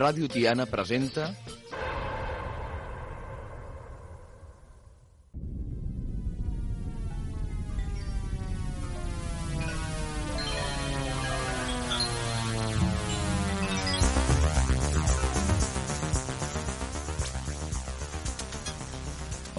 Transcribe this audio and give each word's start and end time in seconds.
Ràdio 0.00 0.30
Tiana 0.32 0.64
presenta 0.64 1.26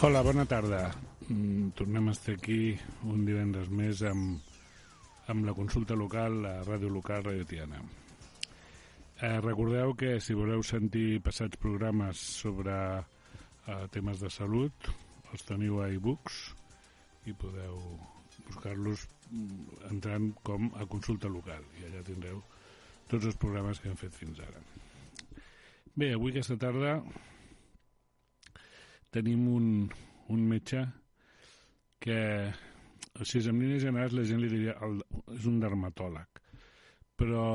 Hola, 0.02 0.23
bona 0.26 0.48
tarda. 0.49 0.90
Mm, 1.30 1.70
tornem 1.77 2.08
a 2.08 2.12
estar 2.16 2.34
aquí 2.34 2.73
un 3.05 3.27
divendres 3.27 3.70
més 3.70 4.02
amb, 4.02 4.41
amb 5.30 5.46
la 5.46 5.54
consulta 5.54 5.94
local, 5.94 6.41
la 6.41 6.62
ràdio 6.66 6.90
local, 6.90 7.27
Ràdio 7.30 7.46
Tiana. 7.46 7.85
Eh, 9.22 9.40
recordeu 9.40 9.94
que 9.94 10.16
si 10.18 10.34
voleu 10.34 10.64
sentir 10.66 11.22
passats 11.22 11.60
programes 11.62 12.18
sobre 12.41 12.74
eh, 12.74 13.86
temes 13.94 14.18
de 14.18 14.32
salut, 14.34 14.90
els 15.30 15.46
teniu 15.46 15.77
a 15.77 15.91
iBooks 15.94 16.40
i 17.30 17.36
podeu 17.38 17.77
buscar-los 18.48 19.05
mm, 19.30 19.77
entrant 19.92 20.32
com 20.42 20.72
a 20.74 20.90
consulta 20.90 21.30
local 21.30 21.62
i 21.77 21.86
allà 21.86 22.02
tindreu 22.08 22.42
tots 23.14 23.30
els 23.30 23.38
programes 23.38 23.77
que 23.77 23.92
hem 23.94 24.02
fet 24.02 24.18
fins 24.18 24.42
ara. 24.42 24.66
Bé, 25.94 26.16
avui 26.16 26.34
aquesta 26.34 26.58
tarda 26.58 26.98
tenim 29.14 29.48
un, 29.54 29.66
un 30.34 30.46
metge 30.49 30.88
que, 32.02 32.22
o 33.14 33.22
sigui, 33.22 33.52
en 33.54 33.62
línies 33.62 33.86
generals 33.86 34.18
la 34.18 34.26
gent 34.26 34.42
li 34.42 34.49
diria 34.49 34.80
el, 34.82 35.04
és 35.38 35.46
un 35.46 35.62
dermatòleg, 35.62 36.48
però 37.22 37.52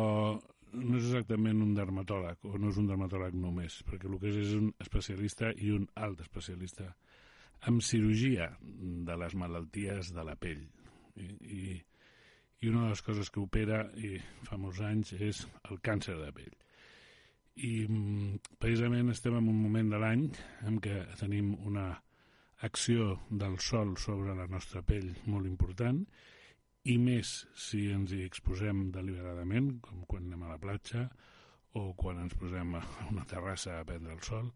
no 0.76 0.98
és 0.98 1.08
exactament 1.08 1.62
un 1.64 1.74
dermatòleg, 1.76 2.44
o 2.44 2.58
no 2.60 2.70
és 2.72 2.80
un 2.80 2.88
dermatòleg 2.90 3.36
només, 3.40 3.80
perquè 3.88 4.10
el 4.10 4.18
que 4.22 4.30
és 4.32 4.40
és 4.44 4.54
un 4.58 4.70
especialista 4.82 5.52
i 5.56 5.72
un 5.74 5.88
alt 5.94 6.20
especialista 6.24 6.92
en 7.66 7.80
cirurgia 7.80 8.50
de 8.60 9.16
les 9.16 9.34
malalties 9.34 10.12
de 10.12 10.24
la 10.24 10.36
pell. 10.36 10.62
I, 11.16 11.26
i, 11.56 11.80
i 12.60 12.68
una 12.68 12.84
de 12.84 12.92
les 12.92 13.02
coses 13.02 13.32
que 13.32 13.40
opera, 13.40 13.86
i 13.96 14.16
fa 14.44 14.60
molts 14.60 14.82
anys, 14.84 15.16
és 15.16 15.46
el 15.70 15.80
càncer 15.80 16.18
de 16.20 16.30
pell 16.36 16.54
i 17.56 17.86
mm, 17.88 18.56
precisament 18.60 19.08
estem 19.12 19.36
en 19.38 19.48
un 19.48 19.60
moment 19.62 19.88
de 19.92 20.00
l'any 20.00 20.26
en 20.68 20.80
què 20.84 20.98
tenim 21.20 21.54
una 21.64 21.88
acció 22.66 23.14
del 23.30 23.58
sol 23.64 23.94
sobre 24.00 24.34
la 24.36 24.46
nostra 24.50 24.82
pell 24.84 25.08
molt 25.24 25.48
important 25.48 26.02
més 27.02 27.30
si 27.58 27.88
ens 27.90 28.12
hi 28.14 28.22
exposem 28.22 28.86
deliberadament, 28.94 29.72
com 29.82 30.04
quan 30.06 30.28
anem 30.28 30.44
a 30.46 30.52
la 30.52 30.60
platja 30.62 31.08
o 31.76 31.90
quan 31.98 32.20
ens 32.22 32.36
posem 32.38 32.76
a 32.78 32.82
una 33.10 33.26
terrassa 33.28 33.80
a 33.80 33.86
prendre 33.88 34.14
el 34.14 34.22
sol, 34.22 34.52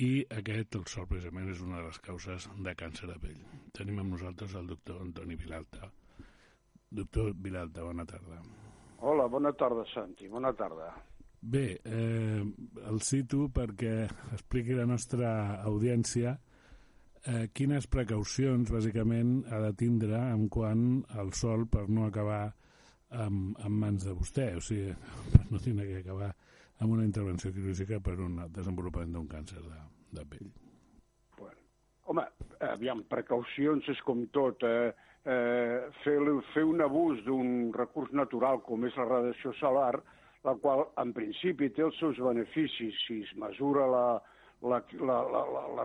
i 0.00 0.24
aquest, 0.32 0.78
el 0.78 0.86
sol, 0.88 1.06
precisament, 1.10 1.50
és 1.52 1.60
una 1.60 1.80
de 1.80 1.88
les 1.88 2.00
causes 2.02 2.46
de 2.64 2.74
càncer 2.78 3.10
de 3.10 3.18
pell. 3.22 3.40
Tenim 3.76 4.00
amb 4.00 4.14
nosaltres 4.14 4.54
el 4.56 4.70
doctor 4.70 5.02
Antoni 5.02 5.36
Vilalta. 5.36 5.90
Doctor 6.90 7.34
Vilalta, 7.34 7.84
bona 7.84 8.06
tarda. 8.06 8.40
Hola, 9.00 9.26
bona 9.28 9.52
tarda, 9.52 9.84
Santi, 9.92 10.28
bona 10.28 10.52
tarda. 10.54 10.92
Bé, 11.40 11.80
eh, 11.84 12.42
el 12.90 13.00
cito 13.00 13.48
perquè 13.52 14.04
expliqui 14.36 14.76
la 14.76 14.86
nostra 14.86 15.30
audiència 15.64 16.36
eh, 17.26 17.48
quines 17.52 17.86
precaucions, 17.90 18.70
bàsicament, 18.72 19.40
ha 19.50 19.60
de 19.66 19.72
tindre 19.76 20.20
en 20.32 20.48
quant 20.52 20.84
al 21.20 21.32
sol 21.36 21.66
per 21.70 21.86
no 21.88 22.06
acabar 22.06 22.46
amb, 23.10 23.58
amb 23.58 23.82
mans 23.82 24.06
de 24.06 24.14
vostè, 24.16 24.52
o 24.56 24.64
sigui, 24.64 24.94
per 25.34 25.44
no 25.50 25.60
tenir 25.62 25.88
que 25.90 26.00
acabar 26.04 26.30
amb 26.80 26.96
una 26.96 27.04
intervenció 27.04 27.52
quirúrgica 27.52 28.00
per 28.00 28.16
un 28.22 28.38
desenvolupament 28.54 29.12
d'un 29.16 29.28
càncer 29.28 29.60
de, 29.60 29.80
de 30.16 30.24
pell. 30.30 30.48
Bueno, 31.36 31.60
home, 32.08 32.24
aviam, 32.70 33.04
precaucions 33.10 33.88
és 33.92 34.00
com 34.06 34.24
tot. 34.32 34.64
Eh, 34.64 34.92
eh, 35.28 35.90
fer, 36.04 36.16
fer 36.54 36.64
un 36.64 36.80
abús 36.80 37.20
d'un 37.26 37.68
recurs 37.76 38.14
natural 38.16 38.62
com 38.64 38.88
és 38.88 38.96
la 38.96 39.08
radiació 39.10 39.52
solar, 39.60 39.98
la 40.46 40.56
qual 40.62 40.86
en 41.02 41.12
principi 41.12 41.68
té 41.76 41.84
els 41.84 41.98
seus 42.00 42.16
beneficis 42.24 42.96
si 43.04 43.20
es 43.26 43.32
mesura 43.36 43.84
la, 43.92 44.04
la, 44.62 44.82
la, 45.00 45.18
la, 45.22 45.42
la, 45.52 45.84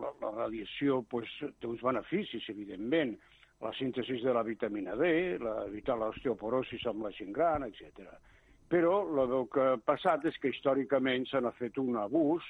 la, 0.00 0.12
la, 0.20 0.30
radiació 0.36 1.00
pues, 1.08 1.30
té 1.60 1.68
uns 1.68 1.82
beneficis, 1.84 2.48
evidentment, 2.52 3.14
la 3.60 3.72
síntesi 3.76 4.18
de 4.22 4.32
la 4.32 4.44
vitamina 4.44 4.96
D, 4.96 5.38
la, 5.40 5.54
evitar 5.68 5.96
l'osteoporosis 6.00 6.86
amb 6.88 7.06
la 7.06 7.12
gent 7.16 7.32
gran, 7.36 7.66
etc. 7.68 8.08
Però 8.70 9.00
el 9.24 9.36
que 9.52 9.66
ha 9.72 9.78
passat 9.84 10.24
és 10.30 10.36
que 10.40 10.52
històricament 10.52 11.26
se 11.28 11.40
n'ha 11.40 11.52
fet 11.58 11.80
un 11.80 11.96
abús 12.00 12.44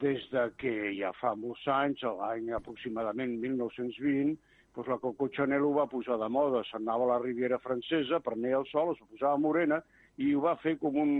des 0.00 0.24
de 0.32 0.50
que 0.60 0.74
ja 0.98 1.12
fa 1.16 1.32
molts 1.38 1.64
anys, 1.72 2.02
l'any 2.18 2.50
aproximadament 2.56 3.38
1920, 3.40 4.36
doncs 4.76 4.90
la 4.92 4.98
Coco 5.00 5.28
Chanel 5.32 5.64
ho 5.64 5.72
va 5.78 5.86
posar 5.88 6.18
de 6.20 6.28
moda, 6.28 6.60
s'anava 6.68 7.06
a 7.06 7.14
la 7.14 7.20
Riviera 7.22 7.58
Francesa, 7.62 8.20
prenia 8.20 8.58
el 8.58 8.66
sol, 8.68 8.92
es 8.92 9.00
posava 9.08 9.40
morena, 9.40 9.80
i 10.20 10.34
ho 10.34 10.42
va 10.44 10.56
fer 10.60 10.76
com 10.80 10.98
un... 11.00 11.14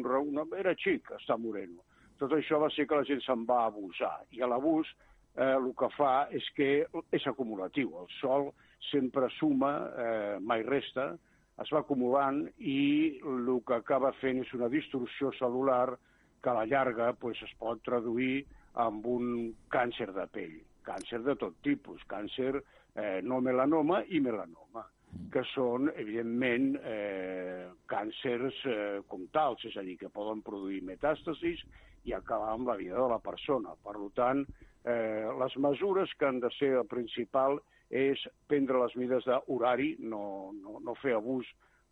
Era 0.59 0.75
xic, 0.77 1.13
estar 1.17 1.39
moreno. 1.41 1.86
Tot 2.21 2.33
això 2.33 2.61
va 2.63 2.71
ser 2.73 2.87
que 2.89 2.99
la 2.99 3.07
gent 3.09 3.23
se'n 3.25 3.45
va 3.49 3.65
abusar. 3.67 4.15
I 4.33 4.43
a 4.43 4.49
l'abús 4.51 4.89
eh, 5.37 5.53
el 5.53 5.73
que 5.79 5.89
fa 5.97 6.29
és 6.33 6.47
que 6.57 6.71
és 7.13 7.27
acumulatiu. 7.29 7.93
El 8.03 8.11
sol 8.21 8.51
sempre 8.91 9.29
suma, 9.39 9.73
eh, 10.05 10.37
mai 10.41 10.65
resta, 10.67 11.13
es 11.63 11.73
va 11.73 11.81
acumulant 11.81 12.43
i 12.59 13.21
el 13.25 13.49
que 13.67 13.79
acaba 13.79 14.13
fent 14.21 14.43
és 14.45 14.53
una 14.57 14.69
distorsió 14.73 15.33
celular 15.39 15.97
que 16.43 16.53
a 16.53 16.57
la 16.59 16.67
llarga 16.69 17.13
pues, 17.21 17.41
es 17.43 17.53
pot 17.61 17.81
traduir 17.85 18.45
amb 18.87 19.07
un 19.09 19.55
càncer 19.73 20.11
de 20.13 20.27
pell. 20.33 20.59
Càncer 20.87 21.23
de 21.25 21.35
tot 21.41 21.57
tipus, 21.65 22.05
càncer 22.09 22.53
eh, 22.61 23.21
no 23.25 23.41
melanoma 23.41 24.03
i 24.09 24.21
melanoma 24.21 24.85
que 25.33 25.43
són, 25.53 25.91
evidentment, 25.97 26.75
eh, 26.85 27.67
càncers 27.89 28.59
eh, 28.69 29.01
com 29.09 29.25
tals, 29.33 29.65
és 29.69 29.77
a 29.79 29.85
dir, 29.87 29.97
que 30.01 30.13
poden 30.13 30.43
produir 30.45 30.83
metàstasis 30.85 31.63
i 32.07 32.15
acabar 32.15 32.55
amb 32.55 32.71
la 32.71 32.79
vida 32.79 32.97
de 32.97 33.09
la 33.11 33.21
persona. 33.23 33.75
Per 33.85 33.97
tant, 34.15 34.45
eh, 34.85 35.27
les 35.43 35.57
mesures 35.59 36.13
que 36.19 36.27
han 36.27 36.41
de 36.41 36.51
ser 36.59 36.73
el 36.81 36.87
principal 36.87 37.61
és 37.91 38.23
prendre 38.51 38.81
les 38.83 38.97
mides 38.99 39.27
d'horari, 39.27 39.97
no, 39.99 40.53
no, 40.55 40.81
no 40.83 40.97
fer 41.03 41.15
abús 41.19 41.47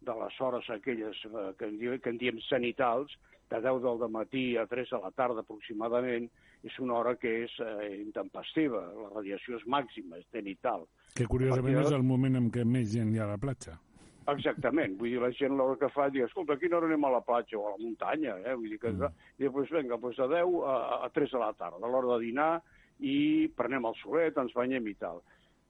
de 0.05 0.15
les 0.23 0.41
hores 0.41 0.71
aquelles 0.71 1.21
eh, 1.27 1.53
que, 1.59 1.69
en 1.69 1.79
diem, 1.79 2.01
que 2.01 2.13
en 2.15 2.21
diem 2.21 2.41
sanitals, 2.49 3.15
de 3.51 3.61
10 3.61 3.83
del 4.01 4.11
matí 4.11 4.57
a 4.57 4.67
3 4.67 4.91
de 4.91 4.99
la 5.03 5.11
tarda 5.13 5.45
aproximadament, 5.45 6.31
és 6.65 6.77
una 6.81 6.97
hora 6.97 7.15
que 7.21 7.31
és 7.45 7.55
eh, 7.61 8.01
intempestiva, 8.01 8.81
la 8.97 9.11
radiació 9.13 9.59
és 9.61 9.67
màxima, 9.69 10.19
és 10.19 10.29
zenital. 10.33 10.87
Que 11.15 11.29
curiosament 11.29 11.83
és 11.83 11.93
el 11.93 12.07
moment 12.07 12.41
en 12.41 12.49
què 12.51 12.65
més 12.65 12.89
gent 12.95 13.13
hi 13.13 13.21
ha 13.21 13.29
a 13.29 13.35
la 13.35 13.41
platja. 13.41 13.77
Exactament, 14.33 14.95
vull 14.97 15.11
dir, 15.13 15.21
la 15.21 15.29
gent 15.37 15.53
l'hora 15.59 15.77
que 15.81 15.91
fa, 15.93 16.07
diu, 16.13 16.25
escolta, 16.25 16.55
a 16.57 16.61
quina 16.61 16.79
hora 16.79 16.89
anem 16.89 17.05
a 17.05 17.11
la 17.19 17.25
platja 17.25 17.59
o 17.59 17.67
a 17.69 17.75
la 17.75 17.83
muntanya, 17.83 18.39
eh? 18.41 18.55
Vull 18.57 18.73
dir 18.73 18.79
que, 18.81 18.93
mm. 18.95 19.19
i 19.37 19.51
doncs 19.53 19.73
vinga, 19.75 19.99
doncs 20.01 20.21
de 20.23 20.29
10 20.33 20.55
a, 20.65 20.77
a 21.05 21.11
3 21.13 21.35
de 21.35 21.43
la 21.43 21.51
tarda, 21.59 21.83
a 21.83 21.91
l'hora 21.93 22.15
de 22.15 22.25
dinar, 22.25 22.53
i 23.05 23.51
prenem 23.59 23.85
el 23.91 23.97
solet, 24.01 24.39
ens 24.41 24.55
banyem 24.57 24.89
i 24.89 24.95
tal. 24.97 25.21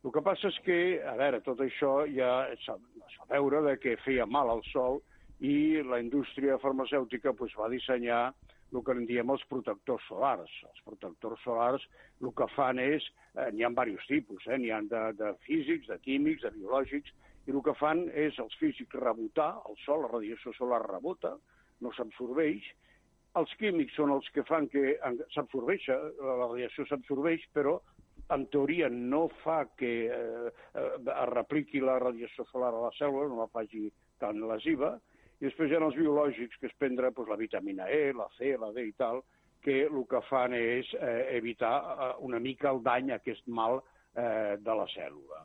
El 0.05 0.12
que 0.12 0.23
passa 0.23 0.51
és 0.53 0.61
que, 0.67 0.79
a 1.09 1.17
veure, 1.19 1.41
tot 1.43 1.61
això 1.65 1.95
ja 2.12 2.31
es 2.53 2.67
va 2.69 2.79
veure 3.31 3.62
de 3.65 3.79
que 3.81 3.97
feia 4.05 4.27
mal 4.29 4.53
al 4.53 4.62
sol 4.71 5.01
i 5.41 5.81
la 5.83 5.99
indústria 6.03 6.59
farmacèutica 6.62 7.33
pues, 7.33 7.55
va 7.59 7.71
dissenyar 7.73 8.27
el 8.75 8.83
que 8.85 8.95
en 8.95 9.06
diem 9.09 9.31
els 9.31 9.43
protectors 9.49 10.05
solars. 10.11 10.53
Els 10.69 10.85
protectors 10.87 11.43
solars 11.47 11.83
el 12.21 12.33
que 12.37 12.47
fan 12.55 12.81
és, 12.83 13.06
eh, 13.35 13.51
n'hi 13.55 13.65
ha 13.65 13.71
diversos 13.71 14.06
tipus, 14.11 14.47
eh? 14.47 14.59
n'hi 14.59 14.73
ha 14.75 14.81
de, 14.91 15.05
de 15.19 15.33
físics, 15.47 15.89
de 15.89 15.99
químics, 16.05 16.43
de 16.43 16.53
biològics, 16.59 17.15
i 17.46 17.52
el 17.52 17.61
que 17.64 17.75
fan 17.76 18.06
és 18.26 18.38
els 18.41 18.55
físics 18.61 18.96
rebotar, 19.00 19.52
el 19.69 19.76
sol, 19.85 20.05
la 20.05 20.12
radiació 20.12 20.55
solar 20.56 20.81
rebota, 20.87 21.35
no 21.85 21.93
s'absorbeix, 21.93 22.64
els 23.41 23.52
químics 23.58 23.96
són 23.99 24.14
els 24.14 24.29
que 24.35 24.44
fan 24.49 24.69
que 24.73 24.94
s'absorbeix, 25.35 25.88
la 25.91 26.37
radiació 26.46 26.87
s'absorbeix, 26.88 27.44
però 27.56 27.81
en 28.35 28.46
teoria 28.52 28.88
no 28.88 29.26
fa 29.43 29.64
que 29.76 29.93
eh, 30.06 30.52
eh, 30.81 30.91
es 30.96 31.29
repliqui 31.32 31.82
la 31.85 31.99
radiació 32.00 32.46
solar 32.49 32.73
a 32.73 32.87
la 32.87 32.93
cèl·lula, 32.96 33.29
no 33.29 33.43
la 33.43 33.50
faci 33.52 33.88
tan 34.23 34.41
lesiva, 34.49 34.94
i 35.41 35.49
després 35.49 35.70
hi 35.70 35.76
ha 35.76 35.82
els 35.85 35.99
biològics, 35.99 36.61
que 36.61 36.70
es 36.70 36.76
prendre 36.81 37.11
doncs, 37.11 37.29
la 37.29 37.41
vitamina 37.41 37.88
E, 37.91 38.12
la 38.17 38.31
C, 38.38 38.55
la 38.61 38.70
D 38.73 38.87
i 38.88 38.94
tal, 38.96 39.20
que 39.64 39.82
el 39.88 40.05
que 40.08 40.20
fan 40.29 40.55
és 40.56 40.88
eh, 40.96 41.37
evitar 41.37 41.75
eh, 41.81 42.12
una 42.29 42.41
mica 42.41 42.70
el 42.70 42.81
dany, 42.85 43.12
aquest 43.12 43.44
mal 43.49 43.81
eh, 43.81 44.56
de 44.61 44.79
la 44.81 44.87
cèl·lula. 44.94 45.44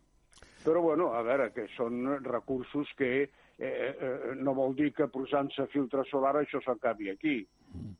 Però, 0.63 0.81
bueno, 0.81 1.13
a 1.15 1.21
veure, 1.23 1.50
que 1.56 1.67
són 1.77 2.03
recursos 2.25 2.89
que 3.00 3.11
eh, 3.23 3.29
eh, 3.59 4.33
no 4.35 4.53
vol 4.57 4.75
dir 4.75 4.91
que 4.95 5.07
posant-se 5.11 5.69
filtre 5.71 6.03
solar 6.09 6.35
això 6.39 6.59
s'acabi 6.65 7.11
aquí. 7.13 7.38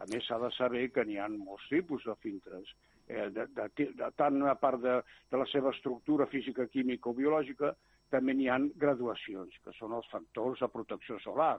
A 0.04 0.08
més, 0.12 0.26
s'ha 0.28 0.40
de 0.42 0.50
saber 0.58 0.90
que 0.92 1.06
n'hi 1.08 1.20
ha 1.20 1.30
molts 1.32 1.68
tipus 1.72 2.04
de 2.08 2.16
filtres. 2.24 2.74
Eh, 3.08 3.30
de, 3.36 3.48
de, 3.56 3.70
de, 3.78 4.10
tant 4.20 4.42
a 4.44 4.56
part 4.60 4.82
de, 4.84 5.00
de 5.32 5.40
la 5.40 5.48
seva 5.52 5.72
estructura 5.76 6.28
física, 6.28 6.68
química 6.68 7.12
o 7.12 7.16
biològica, 7.16 7.74
també 8.12 8.36
n'hi 8.36 8.50
ha 8.50 8.60
graduacions, 8.82 9.56
que 9.64 9.76
són 9.78 9.94
els 9.96 10.08
factors 10.12 10.60
de 10.64 10.72
protecció 10.74 11.20
solar. 11.24 11.58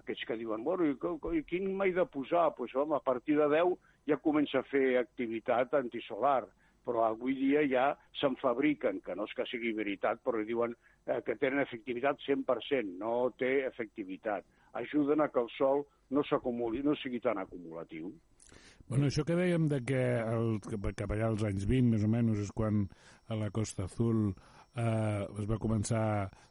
Aquests 0.00 0.28
que 0.28 0.38
diuen, 0.38 0.64
bueno, 0.64 0.86
i, 0.86 0.94
i 1.38 1.44
quin 1.44 1.72
m'he 1.76 1.92
de 1.92 2.06
posar? 2.08 2.48
Doncs, 2.48 2.58
pues, 2.58 2.76
home, 2.78 2.96
a 2.96 3.04
partir 3.04 3.36
de 3.36 3.48
10 3.52 3.76
ja 4.08 4.20
comença 4.24 4.62
a 4.62 4.68
fer 4.70 4.96
activitat 5.00 5.74
antisolar 5.76 6.46
però 6.88 7.04
avui 7.04 7.36
dia 7.36 7.66
ja 7.68 7.88
se'n 8.16 8.38
fabriquen, 8.40 9.02
que 9.04 9.16
no 9.16 9.26
és 9.28 9.34
que 9.36 9.44
sigui 9.50 9.74
veritat, 9.76 10.22
però 10.24 10.40
diuen 10.40 10.72
eh, 11.04 11.20
que 11.26 11.36
tenen 11.36 11.60
efectivitat 11.60 12.22
100%, 12.24 12.96
no 13.02 13.28
té 13.36 13.66
efectivitat. 13.68 14.48
Ajuden 14.80 15.20
a 15.20 15.28
que 15.28 15.42
el 15.44 15.52
sol 15.58 15.84
no 16.16 16.24
s'acumuli, 16.24 16.80
no 16.84 16.96
sigui 16.96 17.20
tan 17.20 17.40
acumulatiu. 17.42 18.08
Bueno, 18.88 19.10
això 19.10 19.20
que 19.28 19.36
dèiem 19.36 19.66
de 19.68 19.82
que 19.84 20.00
el, 20.24 20.54
cap 20.96 21.12
allà 21.12 21.28
als 21.28 21.44
anys 21.44 21.68
20, 21.68 21.92
més 21.92 22.06
o 22.06 22.08
menys, 22.08 22.40
és 22.46 22.52
quan 22.56 22.86
a 23.28 23.38
la 23.38 23.50
Costa 23.54 23.84
Azul 23.84 24.28
eh, 24.74 25.24
es 25.38 25.48
va 25.48 25.58
començar 25.60 26.04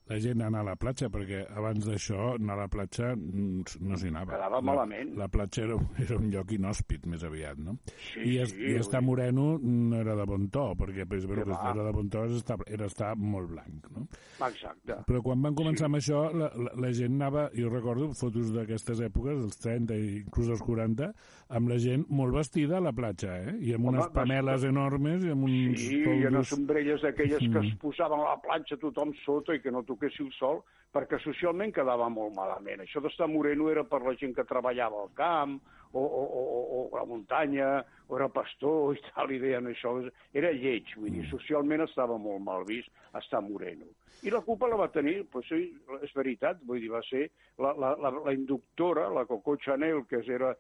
la 0.07 0.19
gent 0.23 0.41
a 0.41 0.47
anar 0.47 0.61
a 0.63 0.67
la 0.69 0.75
platja, 0.79 1.09
perquè 1.11 1.41
abans 1.59 1.83
d'això 1.83 2.33
anar 2.37 2.55
a 2.55 2.61
la 2.61 2.67
platja 2.71 3.09
no 3.17 3.97
s'hi 3.99 4.07
anava. 4.07 4.37
Quedava 4.37 4.61
la, 4.61 4.63
malament. 4.69 5.11
La 5.19 5.27
platja 5.31 5.65
era, 5.65 5.75
era 6.05 6.15
un 6.15 6.29
lloc 6.31 6.53
inhòspit, 6.55 7.07
més 7.11 7.25
aviat, 7.27 7.59
no? 7.59 7.75
Sí, 8.13 8.23
I, 8.23 8.37
es, 8.45 8.53
sí, 8.53 8.69
i 8.71 8.77
estar 8.79 9.01
moreno 9.03 9.49
no 9.59 9.99
era 9.99 10.15
de 10.15 10.27
bon 10.29 10.47
to, 10.53 10.69
perquè 10.79 11.03
per 11.03 11.19
exemple, 11.19 11.43
que 11.51 11.73
era 11.73 11.87
de 11.89 11.93
bon 11.97 12.11
to 12.13 12.23
era 12.23 12.39
estar, 12.39 12.57
era 12.77 12.87
estar 12.87 13.11
molt 13.19 13.51
blanc, 13.51 13.89
no? 13.95 14.05
Exacte. 14.47 15.01
Però 15.09 15.23
quan 15.25 15.43
van 15.43 15.57
començar 15.57 15.85
sí. 15.85 15.89
amb 15.89 15.99
això, 15.99 16.23
la, 16.31 16.51
la, 16.55 16.75
la 16.87 16.93
gent 16.95 17.19
anava, 17.19 17.49
jo 17.57 17.73
recordo 17.73 18.07
fotos 18.15 18.53
d'aquestes 18.55 19.03
èpoques, 19.09 19.43
dels 19.43 19.59
30 19.65 19.99
i 19.99 20.09
inclús 20.21 20.53
dels 20.53 20.63
40, 20.63 21.11
amb 21.57 21.71
la 21.71 21.81
gent 21.83 22.07
molt 22.15 22.35
vestida 22.35 22.79
a 22.79 22.83
la 22.83 22.95
platja, 22.95 23.35
eh? 23.43 23.57
I 23.59 23.75
amb 23.75 23.89
Home, 23.89 23.97
unes 23.97 24.15
pameles 24.15 24.63
enormes 24.67 25.27
i 25.27 25.35
amb 25.35 25.47
uns 25.47 25.83
Sí, 25.83 25.99
polvos... 26.05 26.23
i 26.23 26.31
unes 26.31 26.55
sombrelles 26.67 27.01
d'aquelles 27.01 27.41
mm. 27.41 27.53
que 27.53 27.67
es 27.67 27.75
posaven 27.79 28.19
a 28.19 28.35
la 28.35 28.41
platja 28.43 28.77
tothom 28.77 29.13
sota 29.23 29.55
i 29.55 29.61
que 29.63 29.71
no 29.71 29.85
toquessi 29.87 30.23
el 30.25 30.31
sol, 30.35 30.61
perquè 30.91 31.19
socialment 31.23 31.71
quedava 31.71 32.09
molt 32.09 32.35
malament. 32.35 32.83
Això 32.83 32.99
d'estar 32.99 33.29
moreno 33.31 33.69
era 33.71 33.85
per 33.87 34.01
la 34.03 34.15
gent 34.19 34.35
que 34.35 34.43
treballava 34.43 35.03
al 35.03 35.13
camp, 35.15 35.59
o, 35.93 36.01
o, 36.01 36.23
o, 36.23 36.41
o 36.77 36.79
a 36.91 36.99
la 36.99 37.05
muntanya, 37.07 37.69
o 38.09 38.17
era 38.17 38.27
pastor 38.27 38.97
i 38.97 39.03
tal, 39.07 39.31
i 39.31 39.39
deien 39.39 39.69
això. 39.71 39.95
Era 40.33 40.51
lleig, 40.51 40.91
vull 40.97 41.13
dir, 41.13 41.23
mm. 41.23 41.31
socialment 41.31 41.85
estava 41.87 42.19
molt 42.19 42.43
mal 42.43 42.67
vist 42.67 42.91
estar 43.15 43.41
moreno. 43.41 43.87
I 44.25 44.33
la 44.33 44.41
culpa 44.41 44.67
la 44.67 44.79
va 44.81 44.89
tenir, 44.91 45.21
pues 45.31 45.45
sí, 45.47 45.69
és 46.01 46.13
veritat, 46.17 46.59
vull 46.67 46.81
dir, 46.81 46.89
va 46.91 47.03
ser 47.05 47.27
la, 47.61 47.71
la, 47.77 47.93
la, 48.01 48.11
la 48.25 48.33
inductora, 48.33 49.07
la 49.13 49.27
Coco 49.29 49.55
Chanel, 49.61 50.03
que 50.09 50.23
era 50.25 50.55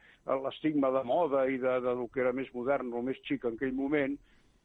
l'estigma 0.45 0.93
de 0.93 1.03
moda 1.03 1.47
i 1.49 1.57
de, 1.57 1.79
de, 1.81 1.95
del 1.97 2.07
que 2.13 2.21
era 2.23 2.35
més 2.37 2.51
modern, 2.53 2.93
el 2.93 3.07
més 3.09 3.19
xic 3.25 3.49
en 3.49 3.57
aquell 3.57 3.73
moment, 3.75 4.15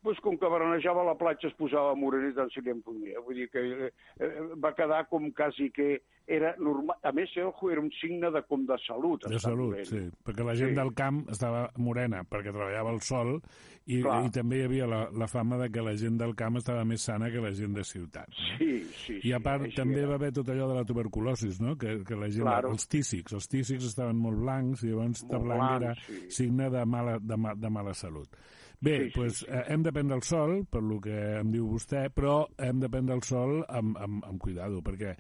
pues, 0.02 0.20
com 0.20 0.38
que 0.38 0.48
baranejava 0.50 1.04
la 1.06 1.16
platja 1.18 1.48
es 1.48 1.56
posava 1.58 1.94
morenet 1.98 2.34
tant 2.36 2.50
si 2.52 2.62
li. 2.62 3.14
Vull 3.26 3.36
dir 3.38 3.48
que 3.50 3.62
eh, 3.62 3.90
eh, 4.18 4.32
va 4.62 4.74
quedar 4.74 5.06
com 5.08 5.30
quasi 5.32 5.70
que 5.70 6.02
era 6.26 6.54
normal. 6.58 6.96
A 7.02 7.12
més, 7.12 7.30
era 7.36 7.80
un 7.80 7.90
signe 8.00 8.30
de 8.30 8.42
com 8.46 8.66
de 8.66 8.78
salut. 8.86 9.26
De 9.28 9.38
salut, 9.38 9.74
morena. 9.74 9.84
sí. 9.84 10.02
Perquè 10.24 10.46
la 10.46 10.54
gent 10.54 10.72
sí. 10.74 10.78
del 10.80 10.92
camp 10.94 11.22
estava 11.30 11.68
morena 11.76 12.22
perquè 12.28 12.52
treballava 12.52 12.92
el 12.92 13.00
sol 13.02 13.38
i, 13.86 13.98
i 13.98 14.30
també 14.34 14.60
hi 14.60 14.66
havia 14.68 14.86
la, 14.86 15.00
la 15.10 15.26
fama 15.26 15.58
de 15.58 15.68
que 15.74 15.82
la 15.82 15.94
gent 15.98 16.18
del 16.20 16.34
camp 16.38 16.60
estava 16.60 16.84
més 16.86 17.02
sana 17.02 17.30
que 17.32 17.42
la 17.42 17.50
gent 17.56 17.74
de 17.74 17.84
ciutat. 17.86 18.30
No? 18.30 18.56
Sí, 18.58 18.70
sí, 19.02 19.18
I 19.26 19.34
a 19.34 19.42
part 19.42 19.66
sí, 19.66 19.74
també 19.76 20.06
va 20.06 20.16
haver 20.20 20.32
tot 20.36 20.48
allò 20.52 20.68
de 20.70 20.78
la 20.78 20.86
tuberculosis, 20.88 21.60
no? 21.62 21.74
Que, 21.78 21.98
que 22.06 22.18
la 22.18 22.30
gent, 22.30 22.46
claro. 22.46 22.72
els 22.76 22.86
tísics, 22.90 23.34
els 23.38 23.50
tísics 23.50 23.90
estaven 23.90 24.18
molt 24.22 24.38
blancs 24.42 24.86
i 24.86 24.92
llavors 24.92 25.24
estar 25.24 25.40
blanc 25.42 25.62
blanc 25.62 25.82
era 25.82 25.94
sí. 26.06 26.20
signe 26.30 26.70
de 26.70 26.84
mala, 26.86 27.18
de, 27.18 27.38
ma, 27.38 27.54
de 27.58 27.70
mala 27.70 27.94
salut. 27.98 28.38
Bé, 28.82 28.96
sí, 29.04 29.10
pues, 29.14 29.36
sí, 29.36 29.44
sí. 29.44 29.50
Eh, 29.54 29.62
hem 29.68 29.82
de 29.86 29.92
prendre 29.94 30.16
el 30.18 30.24
sol, 30.26 30.56
per 30.66 30.82
lo 30.82 30.96
que 31.00 31.14
em 31.38 31.52
diu 31.54 31.68
vostè, 31.70 32.08
però 32.10 32.48
hem 32.58 32.80
de 32.82 32.88
prendre 32.90 33.14
el 33.14 33.22
sol 33.22 33.60
amb, 33.68 33.94
amb, 34.02 34.24
amb 34.26 34.42
cuidado, 34.42 34.80
perquè 34.82 35.12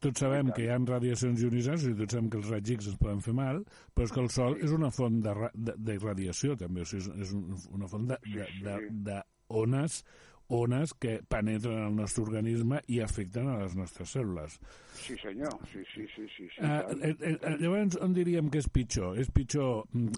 tots 0.00 0.24
sabem 0.24 0.48
que 0.56 0.64
hi 0.64 0.70
ha 0.72 0.78
radiacions 0.80 1.44
ionitzants 1.44 1.84
i 1.90 1.92
tots 1.98 2.16
sabem 2.16 2.30
que 2.32 2.40
els 2.40 2.48
raigs 2.48 2.72
X 2.78 2.88
ens 2.94 3.02
poden 3.02 3.20
fer 3.20 3.36
mal, 3.36 3.60
però 3.92 4.08
és 4.08 4.16
que 4.16 4.24
el 4.24 4.32
sol 4.32 4.56
és 4.64 4.72
una 4.72 4.88
font 4.96 5.20
de, 5.26 5.36
de, 5.52 5.76
de 5.76 5.98
radiació, 6.00 6.56
també, 6.56 6.86
o 6.86 6.88
sigui, 6.88 7.12
és, 7.20 7.36
una 7.76 7.90
font 7.92 8.08
de, 8.08 8.20
de, 8.32 8.48
de, 8.64 8.78
de 9.10 9.20
ones 9.60 10.00
ones 10.48 10.92
que 10.94 11.20
penetren 11.28 11.78
el 11.86 11.94
nostre 11.96 12.24
organisme 12.24 12.80
i 12.92 13.00
afecten 13.04 13.48
a 13.48 13.58
les 13.62 13.76
nostres 13.78 14.12
cèl·lules. 14.16 14.58
Sí, 14.92 15.16
senyor, 15.22 15.54
sí, 15.72 15.84
sí, 15.94 16.06
sí. 16.14 16.26
sí, 16.36 16.48
sí 16.52 16.64
uh, 16.64 16.92
eh, 17.00 17.14
eh, 17.32 17.54
llavors, 17.60 17.96
on 18.04 18.12
diríem 18.16 18.50
que 18.52 18.60
és 18.62 18.68
pitjor? 18.68 19.16
És 19.20 19.30
pitjor 19.32 19.86
uh, 19.86 20.10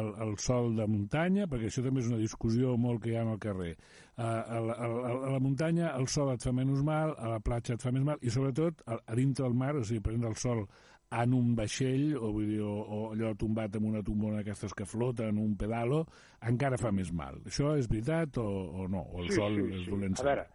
el, 0.00 0.12
el 0.26 0.36
sol 0.42 0.74
de 0.76 0.86
muntanya, 0.90 1.48
perquè 1.50 1.70
això 1.70 1.84
també 1.86 2.04
és 2.04 2.10
una 2.12 2.20
discussió 2.20 2.76
molt 2.80 3.02
que 3.04 3.14
hi 3.14 3.16
ha 3.18 3.24
al 3.24 3.40
carrer. 3.42 3.74
Uh, 4.18 4.22
a, 4.24 4.60
la, 4.66 4.74
a, 4.74 4.90
a 5.30 5.32
la 5.36 5.40
muntanya 5.42 5.94
el 5.96 6.08
sol 6.10 6.34
et 6.34 6.44
fa 6.44 6.52
menys 6.52 6.82
mal, 6.84 7.14
a 7.16 7.36
la 7.36 7.40
platja 7.44 7.78
et 7.78 7.82
fa 7.84 7.94
més 7.94 8.04
mal, 8.06 8.20
i 8.20 8.34
sobretot 8.34 8.84
a, 8.86 8.98
a 8.98 9.18
dintre 9.18 9.46
del 9.46 9.56
mar, 9.56 9.76
o 9.78 9.84
sigui, 9.86 10.04
prendre 10.04 10.32
el 10.32 10.38
sol 10.38 10.66
en 11.10 11.32
un 11.32 11.54
vaixell, 11.56 12.12
o, 12.18 12.30
vull 12.34 12.50
dir, 12.50 12.60
o, 12.64 12.74
o 12.82 12.98
allò 13.14 13.32
tombat 13.40 13.78
amb 13.78 13.88
una 13.88 14.02
tombona 14.04 14.42
d'aquestes 14.42 14.74
que 14.76 14.86
flota 14.88 15.28
en 15.32 15.40
un 15.40 15.56
pedalo, 15.56 16.02
encara 16.50 16.76
fa 16.80 16.92
més 16.92 17.10
mal. 17.16 17.40
Això 17.48 17.74
és 17.80 17.88
veritat 17.88 18.36
o, 18.42 18.46
o 18.84 18.88
no? 18.92 19.06
O 19.14 19.24
el 19.24 19.30
sí, 19.32 19.38
sol 19.40 19.56
sí, 19.56 19.66
és 19.72 19.84
sí. 19.86 19.90
dolent? 19.94 20.18
A 20.20 20.26
veure, 20.28 20.46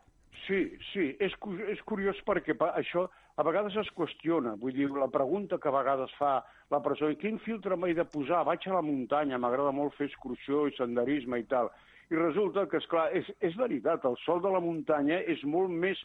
sí, 0.45 0.61
sí, 0.91 1.09
és, 1.23 1.35
és 1.73 1.81
curiós 1.89 2.21
perquè 2.27 2.57
això 2.69 3.07
a 3.35 3.45
vegades 3.47 3.75
es 3.81 3.89
qüestiona. 3.97 4.53
Vull 4.61 4.75
dir, 4.77 4.91
la 4.93 5.09
pregunta 5.09 5.57
que 5.57 5.71
a 5.71 5.77
vegades 5.79 6.13
fa 6.19 6.35
la 6.73 6.81
persona, 6.85 7.17
quin 7.17 7.39
filtre 7.41 7.77
m'he 7.77 7.95
de 7.97 8.05
posar? 8.05 8.43
Vaig 8.45 8.67
a 8.69 8.77
la 8.77 8.85
muntanya, 8.85 9.41
m'agrada 9.41 9.73
molt 9.73 9.97
fer 9.97 10.11
excursió 10.11 10.67
i 10.69 10.75
senderisme 10.77 11.41
i 11.41 11.47
tal. 11.49 11.71
I 12.13 12.19
resulta 12.19 12.67
que, 12.69 12.77
és 12.77 12.89
clar, 12.91 13.07
és, 13.17 13.29
és 13.41 13.57
veritat, 13.57 14.05
el 14.05 14.19
sol 14.21 14.43
de 14.43 14.51
la 14.53 14.61
muntanya 14.61 15.23
és 15.33 15.41
molt 15.49 15.73
més 15.73 15.97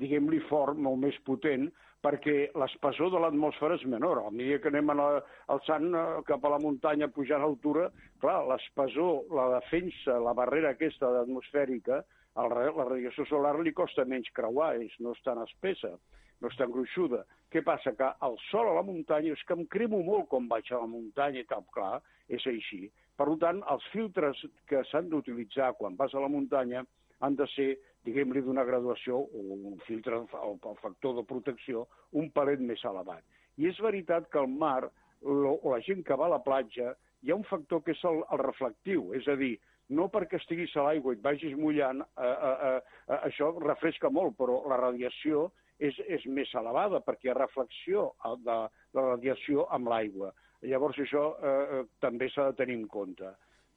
diguem-li 0.00 0.40
fort, 0.50 0.78
molt 0.78 1.00
més 1.02 1.16
potent, 1.26 1.68
perquè 2.04 2.50
l'espessor 2.54 3.10
de 3.10 3.20
l'atmosfera 3.22 3.78
és 3.78 3.86
menor. 3.90 4.20
A 4.22 4.30
mesura 4.30 4.60
que 4.62 4.70
anem 4.70 4.92
alçant 4.94 5.88
eh, 5.90 6.04
cap 6.28 6.44
a 6.44 6.52
la 6.52 6.60
muntanya, 6.62 7.08
pujant 7.12 7.42
a 7.42 7.48
altura, 7.48 7.88
clar, 8.22 8.42
l'espessor, 8.50 9.24
la 9.34 9.48
defensa, 9.56 10.20
la 10.22 10.34
barrera 10.36 10.74
aquesta 10.74 11.10
atmosfèrica, 11.22 12.02
el, 12.36 12.52
la 12.76 12.84
radiació 12.84 13.26
solar 13.30 13.56
li 13.58 13.72
costa 13.74 14.04
menys 14.04 14.28
creuar, 14.36 14.76
és, 14.82 14.92
no 15.00 15.16
és 15.16 15.24
tan 15.24 15.40
espessa, 15.42 15.94
no 16.42 16.52
és 16.52 16.58
tan 16.60 16.70
gruixuda. 16.70 17.24
Què 17.52 17.62
passa? 17.64 17.94
Que 17.96 18.12
el 18.28 18.36
sol 18.50 18.70
a 18.70 18.76
la 18.76 18.84
muntanya 18.86 19.32
és 19.32 19.42
que 19.48 19.56
em 19.56 19.64
cremo 19.72 20.02
molt 20.04 20.28
quan 20.32 20.48
vaig 20.50 20.68
a 20.70 20.82
la 20.82 20.90
muntanya 20.90 21.42
i 21.42 21.48
tal, 21.48 21.64
clar, 21.74 21.96
és 22.28 22.44
així. 22.50 22.86
Per 23.16 23.30
tant, 23.40 23.62
els 23.72 23.84
filtres 23.94 24.42
que 24.68 24.82
s'han 24.90 25.08
d'utilitzar 25.08 25.72
quan 25.78 25.96
vas 25.96 26.12
a 26.14 26.20
la 26.20 26.28
muntanya 26.28 26.84
han 27.20 27.36
de 27.36 27.46
ser 27.54 27.70
diguem-li, 28.06 28.42
d'una 28.44 28.64
graduació 28.66 29.18
o 29.18 29.44
un 29.56 29.80
filtre 29.86 30.20
o 30.20 30.52
el 30.54 30.78
factor 30.82 31.16
de 31.18 31.24
protecció 31.26 31.86
un 32.12 32.30
palet 32.34 32.62
més 32.62 32.82
elevat. 32.86 33.24
I 33.58 33.70
és 33.70 33.80
veritat 33.82 34.30
que 34.30 34.42
el 34.42 34.50
mar 34.52 34.88
o 35.26 35.72
la 35.72 35.80
gent 35.82 36.04
que 36.06 36.18
va 36.18 36.28
a 36.28 36.36
la 36.36 36.42
platja 36.44 36.92
hi 37.24 37.32
ha 37.32 37.38
un 37.38 37.46
factor 37.48 37.82
que 37.82 37.94
és 37.96 38.02
el, 38.06 38.20
el 38.30 38.42
reflectiu, 38.44 39.08
és 39.16 39.26
a 39.28 39.36
dir, 39.40 39.56
no 39.96 40.08
perquè 40.12 40.38
estiguis 40.38 40.74
a 40.76 40.84
l'aigua 40.86 41.14
i 41.14 41.18
et 41.18 41.22
vagis 41.24 41.54
mullant, 41.58 42.02
eh, 42.02 42.32
eh, 42.48 42.72
eh, 42.74 43.20
això 43.30 43.52
refresca 43.62 44.10
molt, 44.10 44.36
però 44.38 44.60
la 44.70 44.78
radiació 44.82 45.48
és, 45.78 45.96
és 46.06 46.26
més 46.26 46.52
elevada 46.58 47.02
perquè 47.06 47.28
hi 47.28 47.32
ha 47.32 47.38
reflexió 47.38 48.10
de, 48.44 48.58
de 48.92 49.00
la 49.00 49.08
radiació 49.14 49.66
amb 49.74 49.90
l'aigua. 49.92 50.32
Llavors 50.66 50.98
això 51.02 51.26
eh, 51.36 51.56
eh 51.78 51.82
també 52.02 52.28
s'ha 52.32 52.50
de 52.50 52.58
tenir 52.62 52.78
en 52.80 52.86
compte 52.92 53.34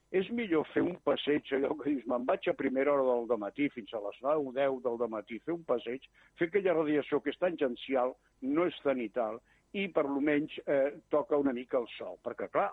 és 0.09 0.29
millor 0.33 0.65
fer 0.73 0.81
un 0.81 0.95
passeig, 1.05 1.45
allò 1.53 1.75
que 1.77 1.91
dius, 1.91 2.05
me'n 2.09 2.25
vaig 2.25 2.47
a 2.49 2.55
primera 2.57 2.93
hora 2.95 3.19
del 3.29 3.41
matí 3.41 3.67
fins 3.69 3.93
a 3.93 4.01
les 4.01 4.17
9 4.25 4.49
o 4.49 4.53
10 4.55 4.81
del 5.01 5.11
matí, 5.13 5.37
fer 5.45 5.53
un 5.53 5.63
passeig, 5.67 6.07
fer 6.39 6.47
aquella 6.49 6.73
radiació 6.73 7.19
que 7.21 7.29
és 7.29 7.37
tangencial, 7.37 8.15
no 8.41 8.65
és 8.65 8.79
zenital, 8.85 9.37
i 9.77 9.85
per 9.93 10.07
lo 10.09 10.17
menys 10.17 10.55
eh, 10.65 10.97
toca 11.13 11.37
una 11.37 11.53
mica 11.53 11.77
el 11.77 11.85
sol, 11.93 12.17
perquè 12.25 12.49
clar, 12.49 12.71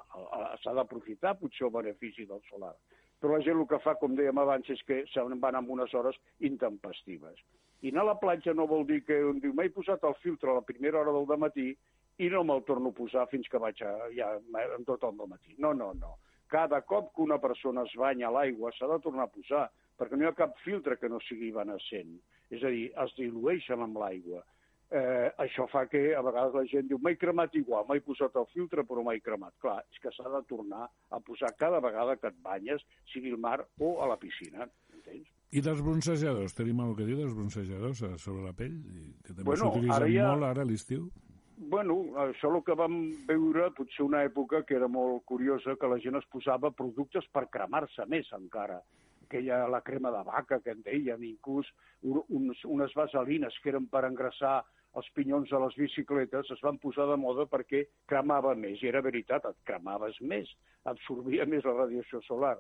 s'ha 0.63 0.73
d'aprofitar 0.79 1.35
potser 1.37 1.67
el 1.69 1.75
benefici 1.75 2.25
del 2.25 2.41
solar. 2.49 2.73
Però 3.21 3.37
la 3.37 3.45
gent 3.45 3.61
el 3.61 3.69
que 3.69 3.81
fa, 3.85 3.99
com 4.01 4.17
dèiem 4.17 4.41
abans, 4.41 4.71
és 4.73 4.81
que 4.89 5.03
se'n 5.13 5.37
van 5.41 5.61
amb 5.61 5.73
unes 5.77 5.93
hores 5.93 6.17
intempestives. 6.41 7.43
I 7.85 7.93
anar 7.93 8.07
a 8.07 8.11
la 8.15 8.21
platja 8.21 8.55
no 8.57 8.65
vol 8.69 8.87
dir 8.89 9.03
que 9.05 9.19
un 9.29 9.43
diu, 9.45 9.53
m'he 9.53 9.69
posat 9.77 10.05
el 10.09 10.17
filtre 10.23 10.53
a 10.53 10.57
la 10.57 10.65
primera 10.65 11.03
hora 11.03 11.13
del 11.13 11.41
matí 11.41 11.75
i 12.17 12.31
no 12.33 12.41
me'l 12.49 12.65
torno 12.65 12.95
a 12.95 12.97
posar 12.97 13.27
fins 13.29 13.49
que 13.53 13.61
vaig 13.61 13.83
a, 13.85 13.93
ja, 14.17 14.31
en 14.65 14.89
tot 14.89 15.05
el 15.05 15.21
matí. 15.29 15.53
No, 15.61 15.75
no, 15.77 15.93
no 16.01 16.17
cada 16.49 16.81
cop 16.83 17.13
que 17.15 17.23
una 17.23 17.39
persona 17.39 17.83
es 17.83 17.95
banya 17.99 18.29
a 18.29 18.35
l'aigua 18.35 18.73
s'ha 18.73 18.87
de 18.87 18.99
tornar 19.03 19.25
a 19.29 19.33
posar, 19.33 19.65
perquè 19.99 20.17
no 20.17 20.25
hi 20.25 20.29
ha 20.31 20.35
cap 20.39 20.57
filtre 20.65 20.97
que 21.01 21.09
no 21.09 21.19
sigui 21.21 21.49
evanescent. 21.51 22.19
És 22.51 22.63
a 22.63 22.69
dir, 22.71 22.93
es 23.05 23.15
dilueixen 23.19 23.81
amb 23.83 23.97
l'aigua. 23.99 24.43
Eh, 24.87 25.33
això 25.43 25.65
fa 25.67 25.87
que 25.91 26.15
a 26.15 26.21
vegades 26.23 26.55
la 26.55 26.63
gent 26.71 26.87
diu 26.87 26.99
m'he 27.03 27.17
cremat 27.19 27.55
igual, 27.59 27.87
m'he 27.89 27.99
posat 28.07 28.37
el 28.39 28.47
filtre 28.53 28.85
però 28.87 29.03
m'he 29.03 29.19
cremat. 29.21 29.53
Clar, 29.59 29.81
és 29.91 29.99
que 29.99 30.13
s'ha 30.15 30.31
de 30.31 30.43
tornar 30.47 30.85
a 31.11 31.19
posar 31.21 31.51
cada 31.59 31.81
vegada 31.83 32.15
que 32.17 32.29
et 32.31 32.37
banyes, 32.45 32.85
sigui 33.13 33.33
al 33.35 33.39
mar 33.43 33.59
o 33.81 33.97
a 34.05 34.07
la 34.13 34.17
piscina, 34.17 34.69
entens? 34.95 35.27
I 35.51 35.61
dels 35.63 35.83
bronzejadors, 35.83 36.55
tenim 36.55 36.81
alguna 36.81 36.99
que 37.01 37.07
dir 37.09 37.17
dels 37.19 37.35
bronzejadors 37.35 38.03
eh, 38.03 38.13
sobre 38.19 38.45
la 38.45 38.53
pell? 38.53 38.79
Que 39.25 39.33
també 39.35 39.45
Bueno, 39.51 39.73
s'utilitzen 39.73 40.13
ja- 40.15 40.31
molt 40.31 40.45
ara 40.53 40.63
a 40.63 40.69
l'estiu. 40.71 41.11
Bueno, 41.57 41.95
això 42.21 42.51
el 42.53 42.61
que 42.67 42.75
vam 42.77 42.97
veure 43.25 43.71
potser 43.77 44.05
una 44.05 44.21
època 44.27 44.61
que 44.69 44.75
era 44.77 44.89
molt 44.93 45.23
curiosa, 45.25 45.73
que 45.81 45.89
la 45.89 45.97
gent 46.05 46.19
es 46.19 46.27
posava 46.29 46.71
productes 46.71 47.25
per 47.33 47.47
cremar-se 47.49 48.05
més 48.13 48.29
encara. 48.37 48.83
Aquella, 49.25 49.63
la 49.73 49.81
crema 49.87 50.13
de 50.13 50.21
vaca 50.27 50.59
que 50.61 50.75
en 50.77 50.83
deien, 50.85 51.25
inclús 51.25 51.71
un, 52.03 52.21
uns, 52.29 52.61
unes 52.77 52.93
vaselines 52.95 53.57
que 53.63 53.73
eren 53.73 53.87
per 53.89 54.05
engrassar 54.05 54.59
els 55.01 55.09
pinyons 55.17 55.49
de 55.49 55.61
les 55.65 55.79
bicicletes 55.81 56.53
es 56.53 56.61
van 56.67 56.77
posar 56.83 57.09
de 57.09 57.17
moda 57.21 57.49
perquè 57.49 57.87
cremava 58.13 58.53
més. 58.55 58.83
I 58.85 58.93
era 58.93 59.05
veritat, 59.05 59.49
et 59.49 59.65
cremaves 59.71 60.21
més, 60.21 60.53
absorbia 60.93 61.49
més 61.49 61.65
la 61.65 61.75
radiació 61.79 62.21
solar. 62.29 62.59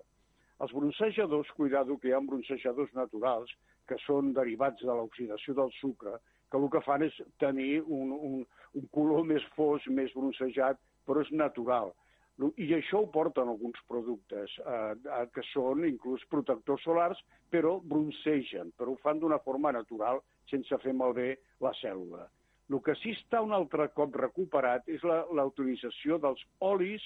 Els 0.65 0.73
bronzejadors, 0.73 1.53
cuidado, 1.61 1.99
que 2.00 2.09
hi 2.09 2.17
ha 2.17 2.23
bronzejadors 2.25 2.97
naturals 2.97 3.53
que 3.87 4.00
són 4.07 4.33
derivats 4.37 4.81
de 4.81 4.97
l'oxidació 4.99 5.55
del 5.61 5.73
sucre, 5.83 6.17
que 6.50 6.59
el 6.61 6.69
que 6.73 6.83
fan 6.87 7.05
és 7.07 7.17
tenir 7.43 7.83
un, 7.83 8.12
un, 8.17 8.43
un 8.79 8.91
color 8.95 9.25
més 9.29 9.45
fos, 9.57 9.87
més 9.88 10.12
bronzejat, 10.15 10.81
però 11.07 11.23
és 11.25 11.33
natural. 11.33 11.93
I 12.37 12.67
això 12.76 13.00
ho 13.00 13.09
porten 13.09 13.49
alguns 13.49 13.79
productes, 13.88 14.53
eh, 14.61 14.95
eh, 14.95 15.26
que 15.33 15.45
són 15.55 15.87
inclús 15.88 16.25
protectors 16.29 16.83
solars, 16.85 17.23
però 17.50 17.79
broncegen, 17.81 18.75
però 18.76 18.93
ho 18.93 18.99
fan 19.00 19.23
d'una 19.23 19.38
forma 19.45 19.73
natural, 19.73 20.21
sense 20.50 20.76
fer 20.83 20.93
malbé 20.93 21.31
la 21.65 21.73
cèl·lula. 21.81 22.26
El 22.69 22.83
que 22.83 22.97
sí 23.00 23.15
està 23.15 23.41
un 23.41 23.55
altre 23.57 23.88
cop 23.97 24.19
recuperat 24.21 24.88
és 24.91 25.05
la, 25.07 25.23
la 25.38 25.47
dels 25.47 26.43
olis 26.61 27.03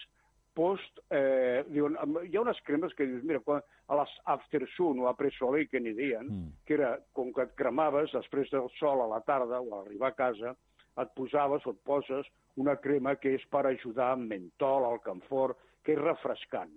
post... 0.60 1.00
Eh, 1.10 1.64
diuen, 1.72 1.96
hi 2.28 2.36
ha 2.36 2.44
unes 2.44 2.60
cremes 2.68 2.92
que 2.96 3.08
dius, 3.08 3.24
mira, 3.26 3.40
quan, 3.46 3.64
a 3.88 3.96
les 4.02 4.16
after 4.34 4.66
sun 4.76 5.00
o 5.00 5.08
a 5.08 5.16
pre-soleil 5.18 5.68
que 5.72 5.80
n'hi 5.80 5.94
deien, 5.96 6.28
Mm. 6.28 6.50
que 6.66 6.76
era 6.76 6.98
com 7.16 7.32
que 7.32 7.48
et 7.48 7.56
cremaves 7.56 8.12
després 8.12 8.52
del 8.52 8.68
sol 8.78 9.00
a 9.02 9.08
la 9.14 9.22
tarda 9.24 9.60
o 9.60 9.72
a 9.72 9.80
arribar 9.80 10.12
a 10.12 10.18
casa, 10.18 10.54
et 11.00 11.10
posaves 11.16 11.64
o 11.66 11.72
et 11.72 11.80
poses 11.86 12.28
una 12.60 12.76
crema 12.76 13.16
que 13.16 13.34
és 13.38 13.44
per 13.50 13.64
ajudar 13.66 14.12
amb 14.12 14.28
mentol, 14.28 14.84
al 14.84 15.00
camfort, 15.00 15.58
que 15.84 15.94
és 15.96 16.02
refrescant. 16.02 16.72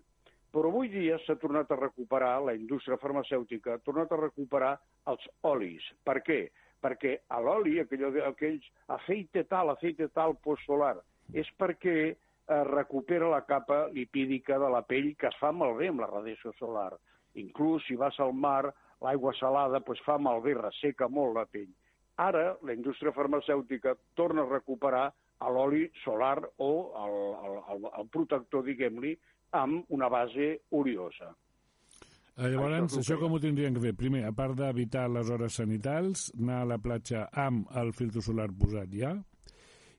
Però 0.54 0.70
avui 0.70 0.88
dia 0.94 1.18
s'ha 1.26 1.36
tornat 1.42 1.72
a 1.74 1.80
recuperar, 1.80 2.36
la 2.46 2.54
indústria 2.54 3.00
farmacèutica 3.02 3.74
ha 3.74 3.82
tornat 3.82 4.12
a 4.14 4.22
recuperar 4.22 4.76
els 5.10 5.26
olis. 5.50 5.84
Per 6.06 6.22
què? 6.22 6.44
Perquè 6.84 7.16
a 7.34 7.40
l'oli, 7.42 7.80
aquell, 7.82 8.06
aquells 8.28 8.68
aceite 8.98 9.44
tal, 9.50 9.74
aceite 9.74 10.08
tal 10.14 10.38
postsolar, 10.46 10.98
és 11.34 11.50
perquè 11.58 12.14
eh, 12.48 12.64
recupera 12.70 13.30
la 13.30 13.44
capa 13.46 13.88
lipídica 13.94 14.60
de 14.60 14.70
la 14.70 14.84
pell 14.88 15.14
que 15.18 15.30
es 15.30 15.38
fa 15.40 15.52
malbé 15.52 15.90
amb 15.92 16.04
la 16.04 16.12
radiació 16.12 16.54
solar. 16.60 16.92
Inclús 17.40 17.86
si 17.88 17.96
vas 18.00 18.20
al 18.20 18.34
mar, 18.34 18.74
l'aigua 19.02 19.34
salada 19.40 19.82
pues, 19.82 20.02
fa 20.06 20.18
malbé, 20.18 20.56
resseca 20.60 21.10
molt 21.10 21.36
la 21.38 21.46
pell. 21.46 21.72
Ara 22.22 22.58
la 22.62 22.74
indústria 22.74 23.14
farmacèutica 23.14 23.96
torna 24.14 24.44
a 24.44 24.52
recuperar 24.52 25.08
l'oli 25.52 25.90
solar 26.04 26.38
o 26.64 26.72
el, 27.04 27.16
el, 27.46 27.56
el, 27.74 27.88
el 28.00 28.12
protector, 28.14 28.64
diguem-li, 28.64 29.16
amb 29.60 29.90
una 29.94 30.08
base 30.10 30.54
oleosa. 30.72 31.34
Eh, 32.34 32.48
llavors, 32.50 32.96
Això 32.98 33.20
com 33.22 33.36
ho 33.36 33.40
tindrien 33.42 33.76
que 33.76 33.84
fer? 33.84 33.94
Primer, 33.98 34.24
a 34.26 34.32
part 34.34 34.56
d'evitar 34.58 35.06
les 35.12 35.30
hores 35.30 35.60
sanitals, 35.60 36.32
anar 36.40 36.64
a 36.64 36.70
la 36.72 36.80
platja 36.82 37.28
amb 37.44 37.70
el 37.78 37.94
filtre 37.94 38.24
solar 38.26 38.48
posat 38.58 38.96
ja, 38.98 39.14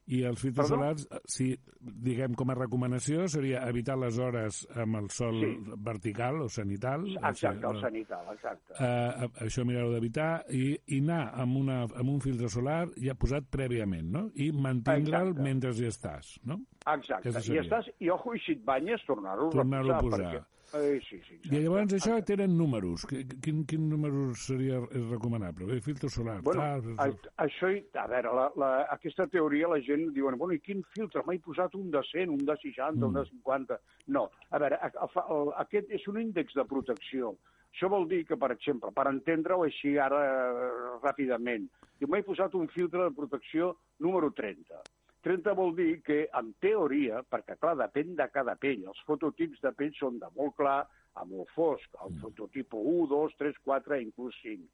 i 0.07 0.21
els 0.23 0.39
filtres 0.39 0.69
Perdó? 0.69 0.75
solars, 0.75 1.07
eh, 1.11 1.19
si, 1.25 1.47
diguem, 1.81 2.35
com 2.37 2.51
a 2.51 2.55
recomanació, 2.55 3.27
seria 3.31 3.63
evitar 3.69 3.95
les 3.97 4.19
hores 4.21 4.67
amb 4.75 4.99
el 5.01 5.09
sol 5.09 5.39
Sí. 5.41 5.51
vertical 5.77 6.41
o 6.43 6.49
sanital. 6.49 7.07
Exacte, 7.17 7.65
el 7.65 7.77
eh, 7.77 7.81
sanital, 7.81 8.25
exacte. 8.33 8.73
eh, 8.79 9.29
això 9.47 9.65
mirar-ho 9.65 9.91
d'evitar 9.93 10.45
i, 10.49 10.77
i 10.87 10.99
anar 11.01 11.31
amb, 11.33 11.57
una, 11.57 11.79
amb 11.83 12.09
un 12.09 12.19
filtre 12.21 12.49
solar 12.49 12.87
ja 13.01 13.15
posat 13.15 13.49
prèviament, 13.49 14.09
no? 14.11 14.29
I 14.35 14.51
mantindre'l 14.51 15.33
mentre 15.41 15.71
hi 15.75 15.87
estàs, 15.89 16.35
no? 16.45 16.61
Exacte. 16.85 17.29
I, 17.29 17.57
estàs, 17.63 17.89
I 17.99 18.09
ojo, 18.13 18.35
i 18.35 18.39
si 18.45 18.51
et 18.59 18.63
banyes, 18.65 19.01
tornar-ho 19.07 19.47
a 19.49 19.51
Tornar-ho 19.51 19.93
a 19.93 19.99
posar. 20.01 20.19
Perquè... 20.19 20.43
Eh, 20.73 20.99
sí, 21.07 21.19
sí, 21.27 21.35
exacte. 21.35 21.55
I 21.55 21.61
llavors 21.63 21.93
això 21.93 22.17
tenen 22.25 22.57
números. 22.57 23.05
Qui- 23.07 23.23
Quin, 23.41 23.63
quin 23.65 23.87
número 23.89 24.33
seria 24.35 24.79
recomanable? 24.81 25.65
Bé, 25.69 25.79
filtre 25.81 26.09
solar, 26.09 26.41
Bueno, 26.41 26.61
tal... 26.61 26.95
a, 26.99 27.45
això, 27.45 27.69
a 28.01 28.07
veure, 28.11 28.33
la, 28.35 28.47
la, 28.57 28.69
aquesta 28.91 29.27
teoria 29.27 29.67
la 29.71 29.79
gent 29.81 30.09
diuen, 30.13 30.37
bueno, 30.37 30.53
i 30.53 30.59
quin 30.59 30.83
filtre? 30.95 31.21
M'he 31.27 31.39
posat 31.39 31.75
un 31.75 31.91
de 31.91 32.01
100, 32.11 32.29
un 32.33 32.45
de 32.45 32.57
60, 32.57 32.95
Mm. 32.95 33.03
un 33.07 33.13
de 33.13 33.25
50... 33.29 33.79
No, 34.07 34.29
a 34.49 34.59
veure, 34.59 34.75
a, 34.81 34.87
a, 34.89 35.25
el, 35.37 35.53
aquest 35.65 35.91
és 35.91 36.07
un 36.07 36.19
índex 36.21 36.53
de 36.55 36.65
protecció. 36.65 37.35
Això 37.75 37.89
vol 37.91 38.07
dir 38.07 38.23
que, 38.25 38.37
per 38.39 38.51
exemple, 38.53 38.91
per 38.95 39.07
entendre-ho 39.11 39.63
així 39.65 39.97
ara 39.99 40.21
eh, 40.25 40.99
ràpidament, 41.03 41.65
m'he 42.07 42.21
posat 42.23 42.53
un 42.55 42.67
filtre 42.71 43.03
de 43.03 43.11
protecció 43.15 43.73
número 43.99 44.31
30. 44.31 44.79
30 45.25 45.55
vol 45.57 45.73
dir 45.73 46.03
que, 46.05 46.19
en 46.37 46.51
teoria, 46.61 47.23
perquè, 47.33 47.57
clar, 47.57 47.73
depèn 47.79 48.13
de 48.19 48.27
cada 48.33 48.53
pell, 48.61 48.85
els 48.91 49.01
fototips 49.07 49.63
de 49.63 49.71
pell 49.73 49.93
són 49.97 50.19
de 50.21 50.29
molt 50.37 50.53
clar 50.59 50.83
a 51.17 51.25
molt 51.25 51.49
fosc, 51.55 51.97
el 52.05 52.13
fototip 52.21 52.75
1, 52.77 53.07
2, 53.09 53.37
3, 53.39 53.57
4, 53.65 53.99
inclús 54.05 54.37
5. 54.43 54.67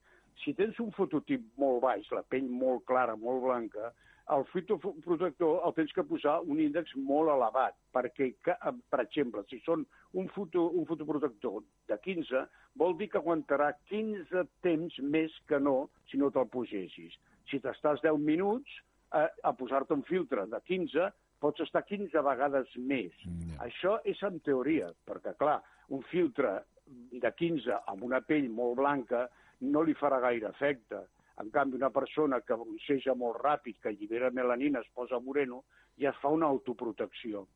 Si 0.44 0.56
tens 0.58 0.80
un 0.84 0.92
fototip 0.98 1.46
molt 1.62 1.80
baix, 1.86 2.10
la 2.12 2.26
pell 2.28 2.50
molt 2.50 2.84
clara, 2.90 3.16
molt 3.16 3.44
blanca, 3.46 3.94
el 4.36 4.46
fitoprotector 4.52 5.64
el 5.68 5.74
tens 5.76 5.92
que 5.96 6.06
posar 6.08 6.38
un 6.48 6.60
índex 6.64 6.94
molt 7.10 7.32
elevat, 7.34 7.76
perquè, 7.96 8.32
per 8.44 9.02
exemple, 9.04 9.44
si 9.50 9.60
són 9.66 9.84
un, 10.20 10.30
foto, 10.36 10.68
un 10.78 10.88
fotoprotector 10.90 11.64
de 11.92 11.98
15, 12.06 12.46
vol 12.80 12.96
dir 13.00 13.10
que 13.12 13.20
aguantarà 13.20 13.72
15 13.92 14.46
temps 14.66 15.00
més 15.16 15.36
que 15.48 15.60
no 15.60 15.90
si 16.12 16.20
no 16.22 16.32
te'l 16.32 16.52
posessis. 16.54 17.18
Si 17.50 17.60
t'estàs 17.60 18.04
10 18.06 18.20
minuts 18.24 18.80
eh, 19.14 19.30
a 19.44 19.54
posar-te 19.54 19.94
un 19.94 20.04
filtre 20.08 20.46
de 20.48 20.60
15, 20.68 21.12
pots 21.42 21.64
estar 21.66 21.84
15 21.88 22.24
vegades 22.26 22.74
més. 22.78 23.14
Mm, 23.26 23.54
ja. 23.54 23.62
Això 23.68 23.98
és 24.08 24.22
en 24.28 24.40
teoria, 24.46 24.92
perquè, 25.08 25.34
clar, 25.40 25.60
un 25.96 26.04
filtre 26.12 26.60
de 26.86 27.32
15 27.38 27.82
amb 27.94 28.04
una 28.08 28.22
pell 28.22 28.50
molt 28.52 28.78
blanca 28.80 29.28
no 29.62 29.84
li 29.86 29.96
farà 29.98 30.20
gaire 30.24 30.50
efecte. 30.50 31.06
En 31.42 31.50
canvi, 31.50 31.78
una 31.80 31.90
persona 31.90 32.42
que 32.46 32.58
bronceja 32.58 33.16
molt 33.18 33.40
ràpid, 33.42 33.80
que 33.82 33.90
allibera 33.90 34.30
melanina, 34.36 34.82
es 34.82 34.92
posa 34.94 35.20
moreno, 35.20 35.64
ja 35.98 36.14
fa 36.20 36.30
una 36.30 36.50
autoprotecció. 36.52 37.48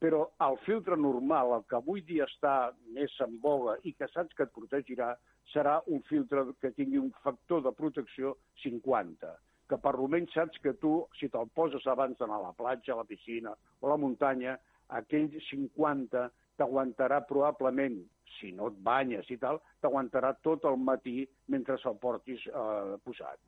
Però 0.00 0.26
el 0.44 0.58
filtre 0.64 0.96
normal, 1.00 1.54
el 1.56 1.64
que 1.68 1.78
avui 1.78 2.02
dia 2.04 2.26
està 2.28 2.72
més 2.92 3.12
en 3.24 3.38
boga 3.40 3.78
i 3.88 3.94
que 3.96 4.08
saps 4.12 4.36
que 4.36 4.44
et 4.44 4.52
protegirà, 4.52 5.14
serà 5.52 5.78
un 5.86 6.02
filtre 6.08 6.44
que 6.60 6.72
tingui 6.76 7.00
un 7.00 7.12
factor 7.24 7.62
de 7.64 7.72
protecció 7.76 8.36
50 8.62 9.32
que 9.68 9.78
per 9.82 9.94
almenys 9.96 10.34
saps 10.36 10.62
que 10.62 10.74
tu, 10.80 10.96
si 11.18 11.28
te'l 11.32 11.50
poses 11.54 11.86
abans 11.90 12.18
d'anar 12.18 12.40
a 12.40 12.48
la 12.48 12.56
platja, 12.56 12.94
a 12.94 13.00
la 13.02 13.08
piscina 13.08 13.54
o 13.80 13.86
a 13.86 13.94
la 13.94 14.00
muntanya, 14.00 14.56
aquell 14.98 15.30
50 15.50 16.28
t'aguantarà 16.56 17.20
probablement, 17.28 17.98
si 18.38 18.52
no 18.52 18.70
et 18.70 18.78
banyes 18.84 19.28
i 19.32 19.36
tal, 19.40 19.60
t'aguantarà 19.80 20.32
tot 20.44 20.64
el 20.68 20.78
matí 20.80 21.22
mentre 21.52 21.76
se'l 21.80 21.98
portis 22.00 22.46
eh, 22.48 22.96
posat. 23.04 23.40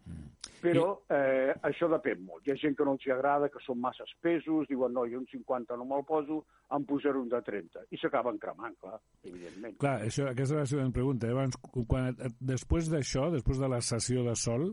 Però 0.59 0.87
eh, 1.15 1.55
això 1.69 1.87
depèn 1.91 2.23
molt. 2.27 2.47
Hi 2.47 2.53
ha 2.53 2.59
gent 2.59 2.75
que 2.77 2.85
no 2.87 2.97
els 2.97 3.07
agrada, 3.15 3.51
que 3.53 3.63
són 3.63 3.79
massa 3.81 4.07
espesos, 4.09 4.67
diuen 4.71 4.95
no, 4.95 5.05
jo 5.07 5.21
un 5.21 5.27
50 5.31 5.77
no 5.79 5.87
me'l 5.87 6.07
poso, 6.09 6.41
em 6.75 6.87
posaré 6.89 7.21
un 7.21 7.29
de 7.31 7.41
30. 7.47 7.85
I 7.95 8.01
s'acaben 8.01 8.41
cremant, 8.43 8.75
clar, 8.83 8.99
evidentment. 9.23 9.79
Clar, 9.83 9.99
això, 10.09 10.27
aquesta 10.31 10.57
és 10.57 10.63
la 10.65 10.71
següent 10.73 10.95
pregunta. 10.95 11.29
Eh? 11.29 11.37
Abans, 11.37 11.61
quan, 11.79 12.11
després 12.41 12.91
d'això, 12.91 13.29
després 13.35 13.63
de 13.63 13.71
la 13.71 13.81
sessió 13.85 14.25
de 14.27 14.35
sol, 14.39 14.73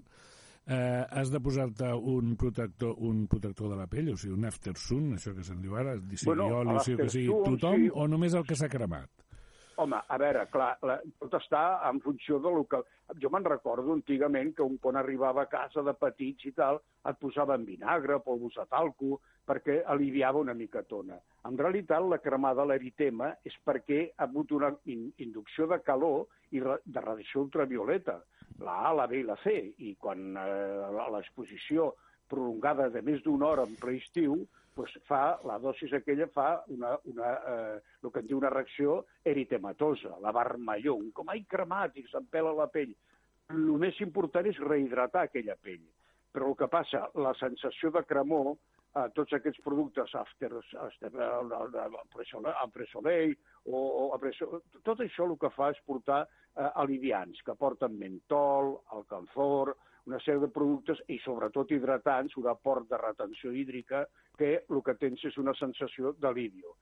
eh, 0.67 1.05
has 1.09 1.31
de 1.31 1.41
posar-te 1.41 1.91
un 1.93 2.35
protector, 2.37 2.95
un 2.97 3.27
protector 3.27 3.69
de 3.69 3.77
la 3.81 3.87
pell, 3.91 4.13
o 4.13 4.17
sigui, 4.17 4.33
un 4.37 4.47
aftersun, 4.49 5.13
això 5.17 5.35
que 5.35 5.45
se'n 5.45 5.61
diu 5.61 5.77
ara, 5.77 5.97
sigui 6.13 6.31
Bueno, 6.31 6.49
oli, 6.61 6.75
o 6.75 6.81
sigui, 6.85 7.03
que 7.03 7.13
sigui 7.13 7.37
tothom, 7.45 7.85
sí. 7.85 7.93
o 7.93 8.07
només 8.09 8.33
el 8.33 8.47
que 8.47 8.57
s'ha 8.57 8.71
cremat? 8.71 9.11
Home, 9.77 9.97
a 10.07 10.17
veure, 10.17 10.45
clar, 10.47 10.69
la, 10.87 10.95
tot 11.19 11.33
està 11.35 11.81
en 11.89 11.99
funció 12.03 12.39
de 12.39 12.51
lo 12.51 12.63
que... 12.71 12.79
Jo 13.21 13.29
me'n 13.29 13.43
recordo 13.45 13.91
antigament 13.93 14.53
que 14.55 14.63
un 14.63 14.77
quan 14.81 14.95
arribava 14.97 15.43
a 15.43 15.49
casa 15.51 15.83
de 15.85 15.93
petits 15.99 16.47
i 16.47 16.53
tal, 16.55 16.79
et 17.05 17.19
posaven 17.21 17.65
vinagre, 17.67 18.21
polvos 18.23 18.55
de 18.55 18.63
talco, 18.71 19.19
perquè 19.45 19.81
aliviava 19.93 20.39
una 20.41 20.55
micatona. 20.57 21.19
En 21.45 21.59
realitat, 21.59 22.07
la 22.07 22.21
cremada, 22.23 22.65
l'eritema, 22.65 23.33
és 23.43 23.53
perquè 23.67 23.99
ha 24.15 24.29
hagut 24.29 24.55
una 24.55 24.71
in 24.89 25.09
inducció 25.21 25.67
de 25.67 25.81
calor 25.83 26.25
i 26.55 26.63
de 26.63 27.03
radiació 27.03 27.43
ultravioleta, 27.43 28.21
la 28.59 28.75
A, 28.89 28.93
la 28.93 29.07
B 29.07 29.19
i 29.19 29.23
la 29.27 29.37
C, 29.43 29.55
i 29.83 29.95
quan 29.99 30.35
eh, 30.37 30.99
a 31.01 31.07
l'exposició 31.13 31.93
prolongada 32.31 32.89
de 32.89 33.01
més 33.05 33.23
d'una 33.23 33.49
hora 33.51 33.65
en 33.67 33.75
ple 33.79 33.97
estiu, 33.99 34.37
doncs 34.75 34.95
fa, 35.07 35.39
la 35.47 35.57
dosis 35.63 35.93
aquella 35.95 36.27
fa 36.33 36.49
una, 36.73 36.95
una, 37.11 37.33
eh, 37.51 37.75
el 38.03 38.11
que 38.11 38.23
en 38.23 38.29
diu 38.29 38.39
una 38.41 38.51
reacció 38.51 39.01
eritematosa, 39.23 40.17
la 40.23 40.33
vermelló, 40.35 40.97
un 40.99 41.11
com 41.15 41.31
ai 41.31 41.45
cremàtic, 41.47 42.09
s'empela 42.11 42.53
la 42.55 42.67
pell. 42.71 42.93
El 43.53 43.67
més 43.79 43.99
important 44.03 44.47
és 44.49 44.59
rehidratar 44.59 45.27
aquella 45.27 45.55
pell. 45.61 45.83
Però 46.35 46.49
el 46.51 46.57
que 46.59 46.67
passa, 46.67 47.05
la 47.15 47.31
sensació 47.39 47.91
de 47.95 48.03
cremor, 48.09 48.55
eh, 48.95 49.05
tots 49.15 49.35
aquests 49.37 49.61
productes 49.63 50.15
after, 50.19 50.51
after 50.83 51.11
Soleil 52.91 53.35
o, 53.65 53.77
o 53.77 54.19
Presoleil, 54.19 54.65
tot 54.83 54.99
això 55.05 55.29
el 55.29 55.37
que 55.39 55.53
fa 55.55 55.71
és 55.71 55.79
portar 55.87 56.25
eh, 56.55 56.69
aliviants 56.83 57.41
que 57.45 57.55
porten 57.59 57.97
mentol, 57.99 58.75
alcanfor, 58.97 59.75
una 60.05 60.19
sèrie 60.21 60.43
de 60.43 60.51
productes 60.53 61.01
i 61.09 61.17
sobretot 61.23 61.71
hidratants, 61.73 62.37
un 62.37 62.47
aport 62.51 62.87
de 62.89 62.97
retenció 63.01 63.51
hídrica 63.51 64.05
que 64.37 64.51
el 64.69 64.81
que 64.85 64.95
tens 65.01 65.23
és 65.25 65.37
una 65.41 65.55
sensació 65.57 66.13
d'alivio. 66.21 66.75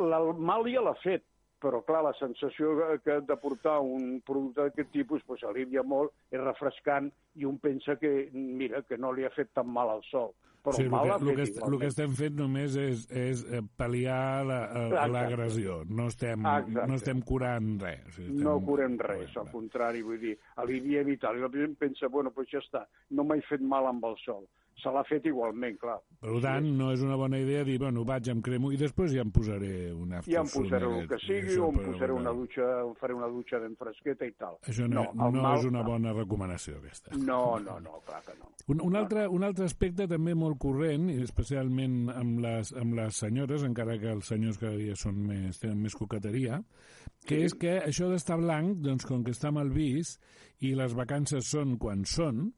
Mal 0.00 0.68
ja 0.72 0.82
l'ha 0.84 0.96
fet, 1.00 1.24
però 1.60 1.82
clar, 1.84 2.02
la 2.06 2.12
sensació 2.16 2.72
que 3.04 3.18
de 3.28 3.36
portar 3.40 3.78
un 3.84 4.20
producte 4.26 4.64
d'aquest 4.64 4.92
tipus 4.92 5.24
pues, 5.28 5.42
alivia 5.44 5.82
molt, 5.84 6.12
és 6.32 6.40
refrescant 6.40 7.10
i 7.36 7.48
un 7.48 7.58
pensa 7.60 7.96
que, 8.00 8.30
mira, 8.32 8.82
que 8.88 8.96
no 8.96 9.12
li 9.12 9.26
ha 9.28 9.34
fet 9.34 9.52
tan 9.56 9.68
mal 9.68 9.92
al 9.92 10.04
sol. 10.08 10.32
Però 10.60 10.76
sí, 10.76 10.86
mal 10.92 11.08
el, 11.14 11.24
que, 11.24 11.32
el, 11.32 11.52
que, 11.54 11.64
el 11.66 11.76
que 11.80 11.88
estem 11.88 12.14
fent 12.18 12.36
només 12.36 12.76
és, 12.76 13.06
és 13.16 13.44
eh, 13.48 13.62
pal·liar 13.80 14.44
l'agressió. 14.44 15.80
La, 15.86 15.96
no, 16.00 16.08
estem, 16.12 16.44
no 16.76 16.98
estem 16.98 17.24
curant 17.24 17.74
res. 17.80 18.06
O 18.06 18.14
sigui, 18.16 18.28
estem... 18.28 18.44
No 18.44 18.56
curem 18.66 18.98
res, 19.00 19.36
al 19.40 19.48
contrari, 19.54 20.04
vull 20.04 20.20
dir, 20.20 20.36
aliviem 20.60 21.14
i 21.14 21.18
tal. 21.22 21.40
I 21.40 21.46
la 21.46 21.52
gent 21.54 21.78
pensa, 21.80 22.12
bueno, 22.12 22.34
doncs 22.36 22.52
ja 22.52 22.60
està, 22.60 22.84
no 23.16 23.24
m'he 23.24 23.40
fet 23.48 23.64
mal 23.64 23.88
amb 23.88 24.04
el 24.10 24.18
sol 24.24 24.44
se 24.80 24.92
l'ha 24.94 25.04
fet 25.08 25.26
igualment, 25.28 25.76
clar. 25.80 25.98
Per 26.20 26.34
tant, 26.44 26.66
no 26.76 26.90
és 26.92 27.00
una 27.00 27.16
bona 27.16 27.38
idea 27.40 27.62
dir, 27.64 27.78
bueno, 27.80 28.02
vaig, 28.04 28.26
em 28.28 28.42
cremo 28.44 28.68
i 28.74 28.76
després 28.76 29.14
ja 29.14 29.22
em 29.24 29.30
posaré 29.32 29.88
un 29.96 30.12
after 30.18 30.34
Ja 30.34 30.42
em 30.44 30.50
posaré 30.52 30.88
el 30.90 31.06
que 31.08 31.18
sigui, 31.22 31.54
o 31.56 31.70
em 31.72 31.78
posaré 31.80 32.12
una 32.12 32.34
dutxa, 32.36 32.66
em 32.82 32.90
faré 33.00 33.14
una 33.16 33.30
dutxa 33.32 33.60
ben 33.62 33.72
fresqueta 33.80 34.28
i 34.28 34.34
tal. 34.36 34.58
Això 34.68 34.84
no, 34.84 35.06
no, 35.14 35.30
no 35.32 35.44
mal, 35.46 35.56
és 35.56 35.68
una 35.70 35.84
bona 35.86 36.12
recomanació, 36.12 36.76
aquesta. 36.82 37.16
No, 37.16 37.56
no, 37.64 37.78
no, 37.80 38.02
clar 38.04 38.20
que 38.26 38.34
no. 38.36 38.50
Un, 38.68 38.82
un, 38.84 38.98
altre, 39.00 39.24
un 39.32 39.46
altre 39.48 39.64
aspecte 39.64 40.04
també 40.10 40.34
molt 40.36 40.60
corrent, 40.60 41.08
especialment 41.24 42.12
amb 42.12 42.44
les, 42.44 42.74
amb 42.76 42.98
les 42.98 43.22
senyores, 43.24 43.64
encara 43.64 43.96
que 44.02 44.12
els 44.12 44.28
senyors 44.28 44.60
cada 44.60 44.76
dia 44.76 44.98
són 45.00 45.22
més, 45.24 45.56
tenen 45.62 45.80
més 45.80 45.96
coqueteria, 45.96 46.60
que 47.24 47.40
sí. 47.40 47.48
és 47.48 47.56
que 47.56 47.78
això 47.80 48.10
d'estar 48.12 48.36
blanc, 48.42 48.76
doncs 48.84 49.08
com 49.08 49.24
que 49.24 49.32
està 49.32 49.54
mal 49.56 49.72
vist 49.72 50.20
i 50.60 50.74
les 50.76 50.92
vacances 50.92 51.48
són 51.48 51.78
quan 51.80 52.04
són, 52.04 52.50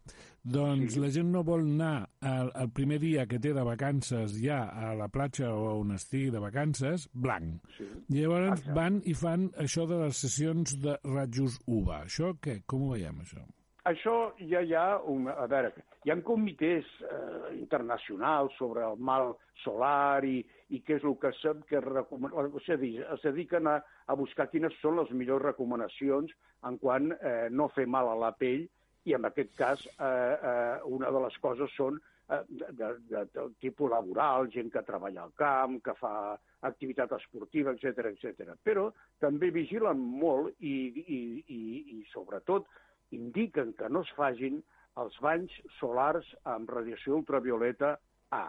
doncs 0.42 0.96
sí. 0.96 1.00
la 1.04 1.12
gent 1.14 1.30
no 1.30 1.44
vol 1.46 1.62
anar 1.62 2.10
el, 2.22 2.50
el 2.62 2.70
primer 2.74 2.98
dia 3.02 3.26
que 3.26 3.40
té 3.42 3.52
de 3.54 3.64
vacances 3.66 4.36
ja 4.42 4.64
a 4.70 4.92
la 4.98 5.08
platja 5.12 5.50
o 5.54 5.66
a 5.70 5.74
on 5.80 5.94
estigui 5.96 6.30
de 6.34 6.42
vacances, 6.42 7.08
blanc. 7.12 7.58
Sí. 7.76 7.88
Llavors 8.14 8.60
Exacte. 8.60 8.76
van 8.78 9.00
i 9.04 9.16
fan 9.18 9.48
això 9.64 9.86
de 9.90 9.98
les 10.04 10.22
sessions 10.26 10.76
de 10.84 10.98
ratjos 11.08 11.58
UVA. 11.66 12.04
Això 12.06 12.34
què? 12.42 12.60
Com 12.66 12.86
ho 12.86 12.94
veiem, 12.94 13.22
això? 13.24 13.42
Això 13.90 14.14
ja 14.38 14.60
hi 14.62 14.76
ha, 14.78 15.00
un, 15.10 15.26
a 15.26 15.48
veure, 15.50 15.72
hi 16.06 16.12
ha 16.12 16.18
comitès 16.22 16.86
eh, 17.02 17.54
internacionals 17.58 18.54
sobre 18.54 18.84
el 18.86 19.00
mal 19.02 19.32
solar 19.64 20.22
i, 20.22 20.36
i 20.70 20.78
què 20.86 21.00
és 21.00 21.06
el 21.08 21.16
que 21.18 21.32
sap 21.40 21.64
que 21.66 21.80
recomana, 21.82 22.46
o 22.46 22.62
sigui, 22.62 22.92
es 23.02 23.26
dediquen 23.26 23.66
a, 23.66 23.80
a 23.82 24.14
buscar 24.18 24.46
quines 24.52 24.76
són 24.78 25.00
les 25.00 25.10
millors 25.10 25.42
recomanacions 25.48 26.30
en 26.68 26.78
quant 26.78 27.10
eh, 27.16 27.50
no 27.50 27.72
fer 27.74 27.88
mal 27.90 28.12
a 28.12 28.16
la 28.22 28.30
pell 28.38 28.68
i 29.10 29.16
en 29.18 29.26
aquest 29.26 29.50
cas 29.58 29.82
eh, 29.90 30.06
eh, 30.06 30.78
una 30.86 31.10
de 31.10 31.26
les 31.26 31.38
coses 31.42 31.74
són 31.74 31.98
de, 32.28 32.66
de, 32.72 32.88
de, 33.08 33.24
de 33.34 33.46
tipus 33.60 33.90
laboral, 33.90 34.48
gent 34.52 34.70
que 34.72 34.82
treballa 34.86 35.24
al 35.26 35.34
camp, 35.38 35.78
que 35.84 35.94
fa 35.98 36.38
activitat 36.68 37.12
esportiva, 37.18 37.74
etc 37.74 38.12
etc. 38.12 38.54
Però 38.64 38.88
també 39.20 39.50
vigilen 39.54 40.00
molt 40.00 40.54
i, 40.60 40.76
i, 41.02 41.20
i, 41.46 41.62
i 41.96 42.00
sobretot 42.12 42.68
indiquen 43.12 43.74
que 43.78 43.90
no 43.92 44.04
es 44.06 44.12
fagin 44.16 44.62
els 45.02 45.16
banys 45.24 45.52
solars 45.78 46.26
amb 46.48 46.70
radiació 46.70 47.18
ultravioleta 47.20 47.96
A. 48.32 48.48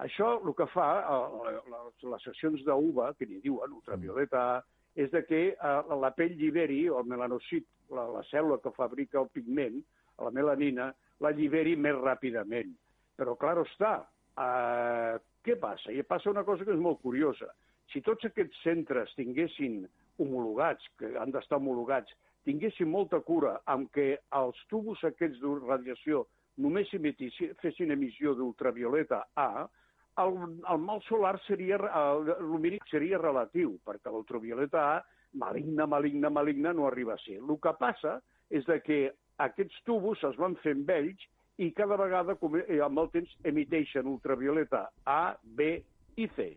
Això 0.00 0.32
el 0.38 0.54
que 0.56 0.66
fa, 0.72 0.88
eh, 1.04 1.54
les, 1.68 2.04
les 2.08 2.26
sessions 2.28 2.62
d'UVA, 2.64 3.12
que 3.18 3.28
n'hi 3.28 3.40
diuen 3.44 3.74
ultravioleta 3.76 4.44
A, 4.56 4.60
és 4.96 5.10
de 5.12 5.22
que 5.26 5.42
eh, 5.52 5.96
la 6.04 6.12
pell 6.16 6.36
lliberi, 6.40 6.86
o 6.88 7.00
el 7.02 7.08
melanocit, 7.08 7.66
la, 7.92 8.06
la 8.08 8.22
cèl·lula 8.30 8.60
que 8.64 8.72
fabrica 8.76 9.20
el 9.20 9.28
pigment, 9.34 9.80
la 10.20 10.32
melanina, 10.36 10.90
la 11.20 11.32
lliberi 11.36 11.76
més 11.76 11.96
ràpidament. 12.00 12.72
Però, 13.20 13.36
clar 13.36 13.58
està, 13.60 13.98
eh, 14.40 15.18
què 15.44 15.56
passa? 15.60 15.92
I 15.92 16.02
passa 16.08 16.32
una 16.32 16.44
cosa 16.48 16.64
que 16.64 16.72
és 16.72 16.80
molt 16.80 17.02
curiosa. 17.04 17.50
Si 17.92 18.00
tots 18.06 18.24
aquests 18.24 18.62
centres 18.64 19.12
tinguessin 19.18 19.82
homologats, 20.20 20.86
que 20.96 21.12
han 21.20 21.32
d'estar 21.34 21.58
homologats, 21.60 22.14
tinguessin 22.48 22.88
molta 22.88 23.20
cura 23.20 23.58
amb 23.68 23.90
que 23.92 24.14
els 24.38 24.60
tubos 24.70 25.02
aquests 25.04 25.40
de 25.42 25.54
radiació 25.66 26.24
només 26.60 26.88
fessin 27.60 27.92
emissió 27.92 28.34
d'ultravioleta 28.36 29.20
A, 29.36 29.66
el, 30.20 30.36
el 30.72 30.80
mal 30.84 31.00
solar 31.06 31.36
seria, 31.46 31.78
lumínic 32.40 32.86
seria 32.90 33.20
relatiu, 33.20 33.76
perquè 33.86 34.12
l'ultravioleta 34.12 34.84
A, 34.94 35.00
maligna, 35.40 35.86
maligna, 35.86 36.30
maligna, 36.30 36.72
no 36.72 36.86
arriba 36.88 37.14
a 37.14 37.22
ser. 37.24 37.38
El 37.40 37.60
que 37.62 37.74
passa 37.80 38.18
és 38.50 38.64
de 38.66 38.80
que 38.84 39.00
aquests 39.40 39.84
tubos 39.86 40.24
es 40.26 40.36
van 40.40 40.56
fent 40.64 40.82
vells 40.88 41.28
i 41.60 41.72
cada 41.76 41.96
vegada, 42.00 42.36
eh, 42.66 42.80
amb 42.80 42.98
el 43.02 43.10
temps, 43.12 43.32
emiteixen 43.44 44.06
ultravioleta 44.08 44.86
A, 45.04 45.36
B 45.44 45.82
i 46.16 46.28
C. 46.36 46.54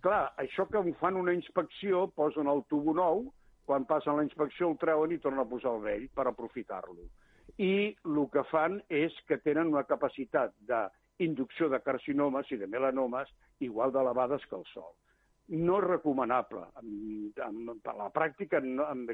Clar, 0.00 0.32
això 0.40 0.64
que 0.70 0.80
fan 1.00 1.18
una 1.20 1.34
inspecció, 1.36 2.06
posen 2.16 2.48
el 2.48 2.62
tubo 2.70 2.94
nou, 2.96 3.26
quan 3.68 3.84
passen 3.84 4.16
la 4.16 4.24
inspecció 4.24 4.70
el 4.70 4.78
treuen 4.80 5.12
i 5.12 5.18
tornen 5.20 5.42
a 5.42 5.48
posar 5.50 5.74
el 5.76 5.82
vell 5.84 6.06
per 6.16 6.24
aprofitar-lo. 6.30 7.10
I 7.58 7.92
el 8.06 8.22
que 8.32 8.44
fan 8.48 8.80
és 8.88 9.12
que 9.28 9.36
tenen 9.44 9.74
una 9.74 9.84
capacitat 9.84 10.54
de 10.70 10.86
inducció 11.18 11.68
de 11.68 11.82
carcinomes 11.84 12.48
i 12.54 12.56
de 12.56 12.70
melanomes 12.70 13.28
igual 13.60 13.92
d'elevades 13.92 14.46
que 14.48 14.56
el 14.56 14.64
sol. 14.72 14.94
No 15.48 15.80
recomanable. 15.80 16.66
En, 16.82 17.32
en, 17.40 17.80
per 17.80 17.94
la 17.96 18.10
pràctica, 18.12 18.60
no, 18.60 18.84
en, 18.92 19.06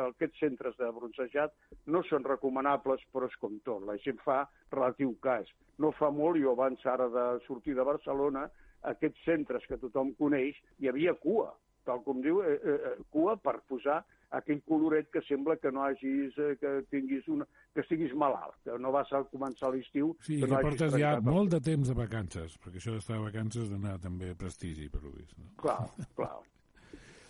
aquests 0.00 0.42
centres 0.42 0.74
de 0.80 0.88
bronzejat 0.96 1.54
no 1.86 2.02
són 2.08 2.26
recomanables, 2.26 3.04
però 3.14 3.28
és 3.30 3.36
com 3.42 3.60
tot. 3.66 3.84
La 3.86 3.98
gent 4.02 4.18
fa 4.24 4.42
relatiu 4.74 5.14
cas. 5.22 5.46
No 5.78 5.92
fa 5.94 6.10
molt, 6.10 6.40
jo 6.42 6.56
abans 6.56 6.82
ara 6.86 7.06
de 7.14 7.26
sortir 7.46 7.76
de 7.78 7.86
Barcelona, 7.86 8.48
aquests 8.90 9.22
centres 9.24 9.66
que 9.68 9.78
tothom 9.78 10.14
coneix, 10.18 10.58
hi 10.80 10.90
havia 10.90 11.14
cua, 11.22 11.52
tal 11.86 12.02
com 12.02 12.20
diu, 12.24 12.42
eh, 12.42 12.56
eh, 12.58 12.78
eh 12.90 12.96
cua 13.14 13.36
per 13.36 13.60
posar 13.68 14.00
aquell 14.38 14.60
coloret 14.66 15.08
que 15.10 15.22
sembla 15.26 15.56
que 15.58 15.72
no 15.74 15.82
hagis, 15.82 16.36
eh, 16.38 16.54
que 16.60 16.74
tinguis 16.90 17.26
una, 17.28 17.46
que 17.74 17.82
estiguis 17.82 18.14
malalt, 18.14 18.56
que 18.64 18.76
no 18.78 18.92
vas 18.94 19.10
a 19.12 19.24
començar 19.32 19.72
l'estiu... 19.74 20.12
Sí, 20.22 20.38
que, 20.38 20.46
que 20.46 20.52
no 20.52 20.62
portes 20.62 20.94
ja 20.94 21.16
molt 21.24 21.56
de 21.56 21.60
temps 21.70 21.90
de 21.90 21.96
vacances, 21.98 22.56
perquè 22.62 22.78
això 22.82 22.94
d'estar 22.94 23.18
de 23.18 23.26
vacances 23.26 23.68
d'anar 23.72 23.98
també 24.02 24.32
prestigi, 24.38 24.88
per 24.92 25.02
ho 25.02 25.12
vist. 25.16 25.34
No? 25.38 25.50
Clar, 25.62 25.82
clar. 26.18 26.32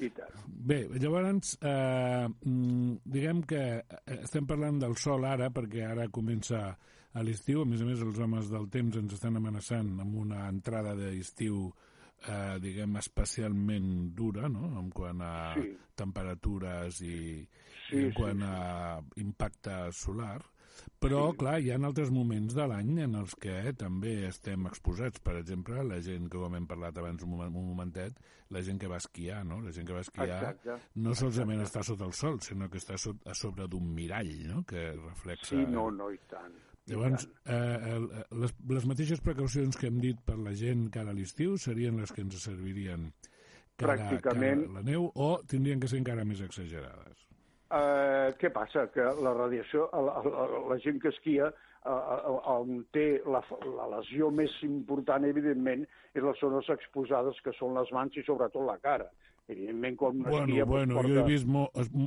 I 0.01 0.09
tant. 0.17 0.37
Bé, 0.49 0.83
llavors, 0.97 1.57
eh, 1.61 2.29
mm, 2.29 3.03
diguem 3.17 3.43
que 3.49 3.65
eh, 3.81 4.21
estem 4.21 4.49
parlant 4.49 4.81
del 4.81 4.97
sol 4.97 5.27
ara, 5.29 5.51
perquè 5.53 5.85
ara 5.89 6.09
comença 6.09 6.71
a 7.13 7.23
l'estiu, 7.27 7.65
a 7.65 7.69
més 7.69 7.83
a 7.83 7.89
més 7.89 8.01
els 8.05 8.19
homes 8.23 8.49
del 8.53 8.69
temps 8.73 8.97
ens 8.97 9.17
estan 9.17 9.37
amenaçant 9.37 9.97
amb 10.01 10.21
una 10.21 10.47
entrada 10.49 10.95
d'estiu 10.97 11.69
de 11.69 11.89
eh, 12.27 12.59
diguem, 12.63 12.97
especialment 13.01 13.91
dura, 14.17 14.49
no?, 14.53 14.71
en 14.81 14.91
quant 14.95 15.25
a 15.25 15.35
sí. 15.57 15.75
temperatures 15.97 17.03
i, 17.03 17.19
sí, 17.89 17.97
i 17.97 18.07
en 18.07 18.17
quant 18.17 18.45
sí, 18.45 18.49
a 18.49 19.23
impacte 19.25 19.83
solar, 19.97 20.39
però, 21.01 21.31
sí. 21.31 21.39
clar, 21.41 21.55
hi 21.61 21.71
ha 21.73 21.79
altres 21.89 22.11
moments 22.13 22.55
de 22.57 22.65
l'any 22.69 23.03
en 23.07 23.17
els 23.21 23.35
que 23.41 23.73
també 23.79 24.13
estem 24.29 24.67
exposats. 24.69 25.21
Per 25.25 25.35
exemple, 25.41 25.83
la 25.85 25.99
gent 26.05 26.29
que 26.31 26.39
ho 26.39 26.49
hem 26.49 26.69
parlat 26.69 27.01
abans 27.01 27.25
un, 27.25 27.33
moment, 27.35 27.57
un 27.57 27.71
momentet, 27.73 28.17
la 28.55 28.63
gent 28.67 28.81
que 28.81 28.89
va 28.91 29.01
esquiar, 29.01 29.43
no? 29.49 29.61
La 29.65 29.73
gent 29.77 29.89
que 29.89 29.97
va 29.97 30.05
esquiar 30.05 30.39
Exacte. 30.39 30.79
no 31.01 31.15
solament 31.17 31.65
està 31.65 31.85
sota 31.87 32.09
el 32.09 32.17
sol, 32.17 32.41
sinó 32.45 32.69
que 32.71 32.81
està 32.81 32.97
a 32.97 33.37
sobre 33.37 33.69
d'un 33.69 33.93
mirall, 33.97 34.33
no?, 34.51 34.65
que 34.69 34.91
reflexa... 34.97 35.55
Sí, 35.55 35.65
no, 35.69 35.89
no, 35.95 36.11
i 36.13 36.21
tant. 36.31 36.57
Llavors, 36.91 37.27
eh, 37.47 37.99
les, 38.43 38.55
les 38.75 38.87
mateixes 38.91 39.23
precaucions 39.23 39.77
que 39.79 39.87
hem 39.91 40.01
dit 40.03 40.19
per 40.27 40.39
la 40.41 40.55
gent 40.59 40.89
cara 40.95 41.15
a 41.15 41.17
l'estiu 41.17 41.57
serien 41.61 42.01
les 42.01 42.11
que 42.11 42.25
ens 42.25 42.39
servirien 42.43 43.11
cara, 43.79 43.95
Pràcticament... 43.95 44.65
cara 44.67 44.75
a 44.75 44.79
la 44.81 44.87
neu 44.87 45.07
o 45.15 45.33
tindrien 45.51 45.83
que 45.83 45.91
ser 45.91 46.01
encara 46.03 46.27
més 46.27 46.43
exagerades? 46.47 47.27
Uh, 47.71 48.35
què 48.41 48.51
passa? 48.51 48.89
Que 48.91 49.05
la 49.23 49.33
radiació, 49.37 49.87
la, 49.95 50.19
la, 50.27 50.47
la 50.73 50.79
gent 50.83 50.99
que 51.03 51.13
esquia, 51.15 51.53
uh, 51.87 52.39
on 52.51 52.81
té 52.91 53.21
la, 53.23 53.45
la 53.77 53.87
lesió 53.95 54.33
més 54.35 54.57
important, 54.67 55.27
evidentment, 55.29 55.87
és 56.11 56.27
les 56.27 56.43
zones 56.43 56.67
exposades, 56.75 57.39
que 57.45 57.55
són 57.61 57.79
les 57.79 57.93
mans 57.95 58.19
i 58.19 58.27
sobretot 58.27 58.67
la 58.67 58.81
cara. 58.83 59.07
Evidentment, 59.51 59.97
quan 59.99 60.19
bueno, 60.23 60.45
esquia... 60.45 60.65
Bueno, 60.65 60.95
porta... 60.95 61.13
jo 61.13 61.21
he 61.21 61.29
vist 61.29 61.49
mo 61.51 61.65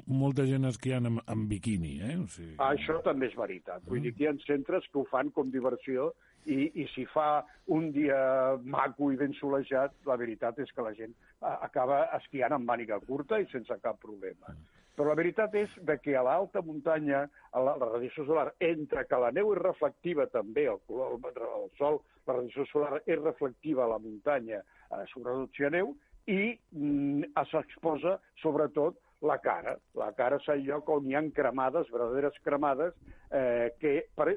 molta 0.07 0.45
gent 0.47 0.69
esquiant 0.69 1.09
amb, 1.09 1.23
amb 1.27 1.49
biquini, 1.51 1.97
eh? 1.99 2.13
O 2.21 2.27
sigui... 2.31 2.53
Això 2.63 2.99
també 3.03 3.27
és 3.31 3.35
veritat. 3.39 3.83
Vull 3.89 4.05
dir 4.05 4.13
que 4.15 4.23
hi 4.23 4.29
ha 4.31 4.35
centres 4.45 4.87
que 4.91 5.01
ho 5.01 5.07
fan 5.11 5.31
com 5.35 5.51
diversió 5.51 6.11
i, 6.45 6.69
i 6.83 6.87
si 6.93 7.03
fa 7.11 7.43
un 7.75 7.89
dia 7.95 8.19
maco 8.63 9.11
i 9.11 9.19
ben 9.19 9.35
solejat, 9.39 9.95
la 10.07 10.15
veritat 10.19 10.59
és 10.63 10.71
que 10.75 10.85
la 10.85 10.93
gent 10.95 11.11
acaba 11.43 12.05
esquiant 12.19 12.55
amb 12.55 12.69
màniga 12.69 13.01
curta 13.03 13.41
i 13.41 13.49
sense 13.51 13.75
cap 13.83 13.99
problema. 14.03 14.55
Però 14.93 15.09
la 15.09 15.17
veritat 15.17 15.55
és 15.57 15.71
de 15.81 15.95
que 15.97 16.13
a 16.15 16.21
l'alta 16.25 16.61
muntanya, 16.61 17.23
a 17.51 17.61
la, 17.65 17.73
la 17.81 17.89
radiació 17.95 18.27
solar, 18.27 18.51
entre 18.61 19.07
que 19.09 19.19
la 19.19 19.31
neu 19.33 19.49
és 19.55 19.61
reflectiva 19.61 20.27
també, 20.29 20.67
el, 20.69 20.79
color, 20.87 21.15
el, 21.17 21.39
el 21.63 21.69
sol, 21.79 21.97
la 22.27 22.37
radiació 22.37 22.67
solar 22.69 23.01
és 23.01 23.17
reflectiva 23.19 23.87
a 23.87 23.93
la 23.95 24.01
muntanya, 24.03 24.61
a 24.91 25.01
la 25.01 25.07
sobreducció 25.09 25.71
de 25.71 25.79
neu, 25.79 25.95
i 26.27 26.53
mm, 26.71 27.33
s'exposa 27.49 28.19
sobretot 28.41 28.99
la 29.23 29.37
cara. 29.39 29.77
La 29.95 30.11
cara 30.15 30.37
és 30.41 30.47
el 30.51 30.65
lloc 30.67 30.89
on 30.91 31.07
hi 31.07 31.15
ha 31.15 31.21
cremades, 31.35 31.89
verdaderes 31.91 32.35
cremades, 32.43 32.95
eh, 33.31 33.71
que 33.79 33.93
per, 34.15 34.33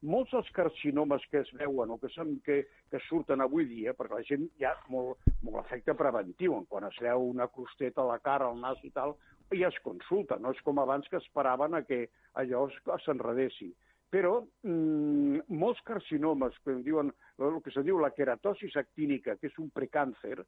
molts 0.00 0.32
dels 0.32 0.48
carcinomes 0.56 1.24
que 1.30 1.42
es 1.44 1.50
veuen 1.60 1.92
o 1.92 1.98
que, 2.00 2.10
són, 2.14 2.38
que, 2.44 2.62
que 2.90 3.02
surten 3.08 3.44
avui 3.44 3.68
dia, 3.68 3.92
perquè 3.96 4.20
la 4.20 4.28
gent 4.28 4.46
hi 4.58 4.68
ha 4.68 4.74
molt, 4.92 5.20
molt 5.44 5.60
efecte 5.64 5.96
preventiu, 5.98 6.56
quan 6.72 6.88
es 6.88 6.96
veu 7.04 7.28
una 7.28 7.48
crosteta 7.52 8.04
a 8.04 8.08
la 8.14 8.18
cara, 8.24 8.48
al 8.48 8.60
nas 8.62 8.80
i 8.84 8.92
tal, 8.96 9.14
ja 9.52 9.68
es 9.68 9.76
consulta, 9.84 10.40
no 10.40 10.52
és 10.56 10.64
com 10.64 10.80
abans 10.80 11.08
que 11.08 11.20
esperaven 11.20 11.76
a 11.76 11.84
que 11.84 12.06
allò 12.40 12.66
s'enredessi 13.04 13.70
però 14.12 14.38
mmm, 14.64 15.42
molts 15.60 15.80
carcinomes, 15.88 16.56
que 16.64 16.76
diuen, 16.84 17.10
el 17.44 17.58
que 17.64 17.72
se 17.74 17.84
diu 17.84 17.98
la 18.00 18.10
queratosis 18.16 18.76
actínica, 18.80 19.36
que 19.36 19.50
és 19.50 19.58
un 19.60 19.68
precàncer, 19.74 20.38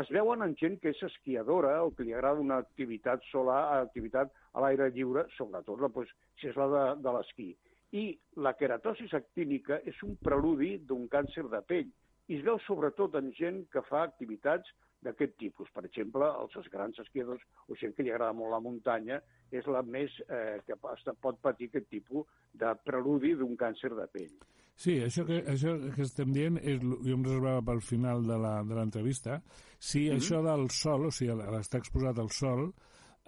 es 0.00 0.12
veuen 0.14 0.44
en 0.46 0.54
gent 0.60 0.78
que 0.80 0.94
és 0.94 1.02
esquiadora 1.04 1.74
o 1.84 1.92
que 1.94 2.06
li 2.06 2.14
agrada 2.14 2.40
una 2.40 2.60
activitat 2.64 3.24
solar, 3.30 3.62
activitat 3.80 4.32
a 4.54 4.64
l'aire 4.64 4.90
lliure, 4.94 5.26
sobretot 5.36 5.84
pues, 5.92 6.08
si 6.40 6.48
és 6.48 6.56
la 6.56 6.68
de, 6.72 6.84
de 7.04 7.16
l'esquí. 7.16 7.50
I 7.92 8.04
la 8.38 8.54
queratosis 8.54 9.12
actínica 9.18 9.80
és 9.84 9.98
un 10.06 10.14
preludi 10.22 10.76
d'un 10.86 11.08
càncer 11.10 11.48
de 11.50 11.60
pell 11.66 11.90
i 12.30 12.38
es 12.38 12.46
veu 12.46 12.60
sobretot 12.62 13.16
en 13.18 13.32
gent 13.34 13.64
que 13.74 13.82
fa 13.88 14.04
activitats 14.06 14.70
d'aquest 15.02 15.36
tipus. 15.40 15.70
Per 15.74 15.82
exemple, 15.88 16.28
els 16.42 16.70
grans 16.72 16.98
esquiadors 17.02 17.42
o 17.68 17.76
gent 17.80 17.96
que 17.96 18.04
li 18.06 18.12
agrada 18.12 18.36
molt 18.36 18.52
la 18.54 18.62
muntanya 18.62 19.18
és 19.50 19.66
la 19.66 19.82
més 19.82 20.14
eh, 20.28 20.60
que 20.66 20.76
pot 20.78 21.40
patir 21.42 21.70
aquest 21.70 21.88
tipus 21.90 22.28
de 22.62 22.72
preludi 22.86 23.34
d'un 23.38 23.56
càncer 23.58 23.92
de 23.96 24.06
pell. 24.12 24.34
Sí, 24.80 24.94
això 25.04 25.26
que, 25.28 25.42
això 25.52 25.74
que 25.92 26.06
estem 26.06 26.30
dient, 26.32 26.56
és, 26.56 26.80
jo 26.80 27.16
em 27.16 27.24
reservava 27.26 27.64
pel 27.66 27.82
final 27.84 28.22
de 28.24 28.38
l'entrevista, 28.40 29.42
si 29.78 30.06
mm 30.06 30.12
-hmm. 30.12 30.16
això 30.16 30.42
del 30.46 30.70
sol, 30.70 31.06
o 31.06 31.10
sigui, 31.10 31.34
l'estar 31.36 31.80
exposat 31.80 32.18
al 32.18 32.30
sol, 32.30 32.72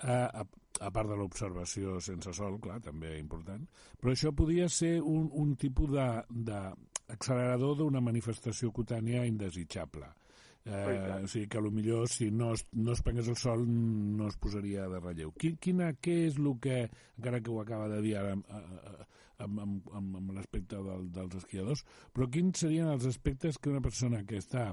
eh, 0.03 0.29
a, 0.41 0.47
a 0.81 0.91
part 0.91 1.09
de 1.09 1.17
l'observació 1.17 2.01
sense 2.01 2.33
sol, 2.33 2.59
clar, 2.61 2.81
també 2.81 3.19
important, 3.19 3.67
però 4.01 4.13
això 4.13 4.33
podia 4.35 4.69
ser 4.69 5.01
un, 5.03 5.29
un 5.33 5.57
tipus 5.57 5.91
d'accelerador 7.13 7.79
d'una 7.79 8.03
manifestació 8.03 8.73
cutània 8.73 9.27
indesitjable. 9.29 10.09
Eh, 10.65 11.25
o 11.25 11.27
sigui 11.27 11.49
que 11.51 11.61
millor 11.75 12.07
si 12.09 12.31
no 12.31 12.53
es, 12.55 12.63
no 12.73 12.93
es 12.93 13.01
prengués 13.03 13.27
el 13.27 13.37
sol 13.37 13.65
no 13.67 14.29
es 14.29 14.37
posaria 14.39 14.87
de 14.89 15.01
relleu. 15.01 15.33
Quin, 15.35 15.57
quina, 15.59 15.91
què 15.99 16.29
és 16.29 16.39
el 16.39 16.53
que, 16.63 16.85
encara 17.19 17.41
que 17.43 17.51
ho 17.51 17.59
acaba 17.61 17.89
de 17.91 17.99
dir 18.05 18.15
ara 18.21 18.37
amb, 18.37 18.47
amb, 19.43 19.61
amb, 19.65 19.91
amb, 19.91 20.17
amb 20.21 20.33
l'aspecte 20.37 20.79
del, 20.87 21.11
dels 21.11 21.35
esquiadors, 21.41 21.83
però 22.15 22.31
quins 22.31 22.63
serien 22.63 22.93
els 22.93 23.09
aspectes 23.11 23.59
que 23.59 23.73
una 23.75 23.83
persona 23.83 24.23
que 24.23 24.39
està 24.39 24.69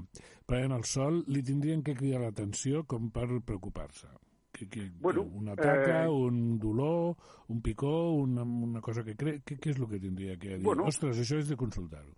prenent 0.46 0.76
el 0.78 0.86
sol 0.86 1.24
li 1.26 1.42
tindrien 1.42 1.82
que 1.82 1.98
cridar 1.98 2.22
l'atenció 2.22 2.84
com 2.86 3.10
per 3.10 3.26
preocupar-se? 3.26 4.14
Que, 4.54 4.68
que, 4.70 4.88
bueno, 5.02 5.22
una 5.42 5.54
taca, 5.58 6.04
eh... 6.04 6.08
un 6.08 6.58
dolor, 6.58 7.16
un 7.48 7.60
picó, 7.62 8.12
una, 8.14 8.42
una 8.42 8.80
cosa 8.82 9.02
que 9.02 9.14
crec... 9.18 9.56
Què 9.58 9.74
és 9.74 9.78
el 9.78 9.86
que 9.90 10.02
tindria 10.02 10.38
que 10.38 10.56
dir? 10.56 10.64
Bueno, 10.66 10.86
Ostres, 10.90 11.18
això 11.18 11.38
és 11.38 11.50
de 11.50 11.58
consultar-ho. 11.58 12.14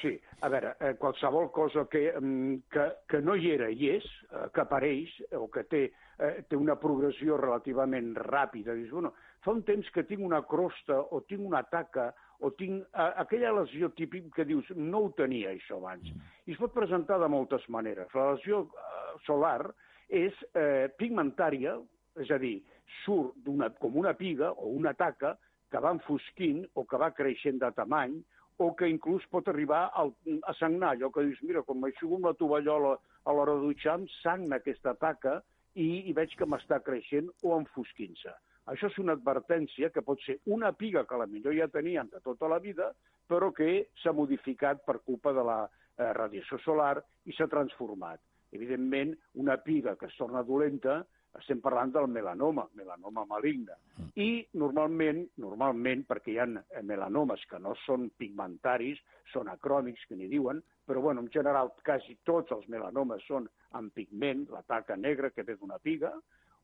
Sí, 0.00 0.14
a 0.40 0.48
veure, 0.48 0.76
eh, 0.80 0.94
qualsevol 0.96 1.50
cosa 1.52 1.84
que, 1.90 2.14
mm, 2.16 2.54
que, 2.72 2.84
que 3.06 3.20
no 3.20 3.34
hi 3.36 3.50
era 3.52 3.68
i 3.68 3.90
és, 3.98 4.06
eh, 4.30 4.46
que 4.54 4.62
apareix, 4.62 5.12
o 5.36 5.48
que 5.52 5.64
té, 5.68 5.82
eh, 6.18 6.44
té 6.48 6.56
una 6.56 6.78
progressió 6.80 7.36
relativament 7.36 8.14
ràpida, 8.16 8.72
dius, 8.74 8.90
bueno, 8.90 9.12
fa 9.44 9.52
un 9.52 9.62
temps 9.62 9.90
que 9.92 10.06
tinc 10.08 10.24
una 10.24 10.40
crosta 10.48 10.96
o 10.96 11.20
tinc 11.28 11.44
una 11.44 11.62
taca 11.68 12.14
o 12.40 12.52
tinc 12.56 12.80
eh, 12.80 13.12
aquella 13.20 13.52
lesió 13.52 13.90
típica 13.90 14.32
que 14.38 14.48
dius, 14.48 14.72
no 14.76 15.04
ho 15.04 15.12
tenia 15.16 15.52
això 15.52 15.76
abans. 15.76 16.08
I 16.46 16.56
es 16.56 16.60
pot 16.60 16.72
presentar 16.72 17.20
de 17.20 17.28
moltes 17.28 17.68
maneres. 17.68 18.08
La 18.14 18.32
lesió 18.32 18.64
eh, 18.64 19.14
solar 19.26 19.68
és 20.08 20.32
eh, 20.54 20.88
pigmentària, 20.96 21.76
és 22.16 22.30
a 22.32 22.40
dir, 22.40 22.56
surt 23.04 23.36
com 23.78 24.00
una 24.00 24.16
piga 24.16 24.50
o 24.52 24.72
una 24.72 24.94
taca 24.94 25.36
que 25.70 25.78
va 25.78 25.92
enfosquint 25.94 26.64
o 26.74 26.84
que 26.88 26.98
va 26.98 27.12
creixent 27.14 27.60
de 27.60 27.70
tamany 27.76 28.16
o 28.60 28.74
que 28.76 28.88
inclús 28.92 29.24
pot 29.32 29.48
arribar 29.48 29.86
al, 29.96 30.12
a 30.44 30.52
sagnar, 30.58 30.92
allò 30.92 31.08
que 31.14 31.24
dius, 31.24 31.40
mira, 31.48 31.62
com 31.64 31.80
m'aixugo 31.80 32.18
amb 32.18 32.28
la 32.28 32.36
tovallola 32.36 32.92
a 33.24 33.32
l'hora 33.32 33.54
de 33.56 33.70
dutxar, 33.70 33.96
em 33.96 34.06
sagna 34.20 34.58
aquesta 34.60 34.92
taca 35.00 35.38
i, 35.74 36.10
i 36.10 36.12
veig 36.16 36.34
que 36.36 36.48
m'està 36.48 36.80
creixent 36.84 37.30
o 37.40 37.54
enfosquint-se. 37.56 38.34
Això 38.70 38.90
és 38.90 38.98
una 39.00 39.16
advertència 39.16 39.88
que 39.94 40.04
pot 40.04 40.20
ser 40.26 40.36
una 40.52 40.74
piga 40.76 41.06
que 41.08 41.16
a 41.16 41.22
la 41.22 41.28
millor 41.30 41.56
ja 41.56 41.70
tenien 41.72 42.10
de 42.12 42.20
tota 42.20 42.50
la 42.52 42.60
vida, 42.60 42.90
però 43.30 43.48
que 43.56 43.86
s'ha 44.02 44.12
modificat 44.12 44.84
per 44.84 45.00
culpa 45.06 45.32
de 45.32 45.46
la 45.46 45.60
eh, 45.64 46.12
radiació 46.18 46.60
solar 46.60 46.98
i 47.24 47.32
s'ha 47.32 47.48
transformat. 47.48 48.20
Evidentment, 48.52 49.14
una 49.40 49.56
piga 49.64 49.96
que 49.96 50.10
es 50.10 50.16
torna 50.18 50.44
dolenta 50.44 51.00
estem 51.38 51.60
parlant 51.62 51.92
del 51.94 52.08
melanoma, 52.10 52.66
melanoma 52.74 53.24
maligne. 53.28 53.76
Mm. 53.96 54.10
I 54.18 54.30
normalment, 54.58 55.22
normalment, 55.42 56.04
perquè 56.08 56.34
hi 56.34 56.38
ha 56.42 56.48
eh, 56.48 56.82
melanomes 56.86 57.44
que 57.50 57.60
no 57.62 57.76
són 57.84 58.08
pigmentaris, 58.18 58.98
són 59.32 59.48
acròmics, 59.52 60.08
que 60.08 60.18
n'hi 60.18 60.28
diuen, 60.32 60.62
però 60.86 61.04
bueno, 61.04 61.22
en 61.22 61.30
general 61.30 61.70
quasi 61.86 62.18
tots 62.26 62.50
els 62.56 62.66
melanomes 62.68 63.22
són 63.28 63.46
amb 63.78 63.94
pigment, 63.94 64.48
la 64.50 64.64
taca 64.66 64.96
negra 64.98 65.30
que 65.30 65.46
ve 65.46 65.56
d'una 65.56 65.78
piga, 65.78 66.12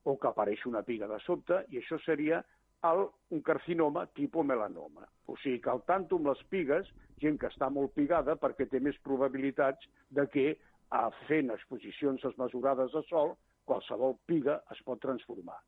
o 0.07 0.17
que 0.19 0.29
apareix 0.31 0.63
una 0.67 0.83
piga 0.87 1.07
de 1.11 1.19
sobte, 1.25 1.65
i 1.71 1.81
això 1.81 1.99
seria 2.05 2.43
el, 2.87 3.07
un 3.35 3.43
carcinoma 3.43 4.07
tipus 4.19 4.47
melanoma. 4.47 5.07
O 5.27 5.37
sigui 5.43 5.61
que 5.63 5.73
al 5.73 5.83
tanto 5.87 6.19
amb 6.19 6.31
les 6.31 6.43
pigues, 6.51 6.91
gent 7.23 7.39
que 7.41 7.51
està 7.51 7.71
molt 7.73 7.95
pigada 7.97 8.37
perquè 8.39 8.69
té 8.71 8.81
més 8.83 8.99
probabilitats 9.07 9.89
de 10.15 10.27
que 10.31 10.47
a 10.95 11.09
fent 11.27 11.51
exposicions 11.51 12.23
desmesurades 12.23 12.93
de 12.95 13.03
sol 13.09 13.35
qualsevol 13.69 14.17
piga 14.31 14.61
es 14.75 14.83
pot 14.87 15.03
transformar. 15.03 15.59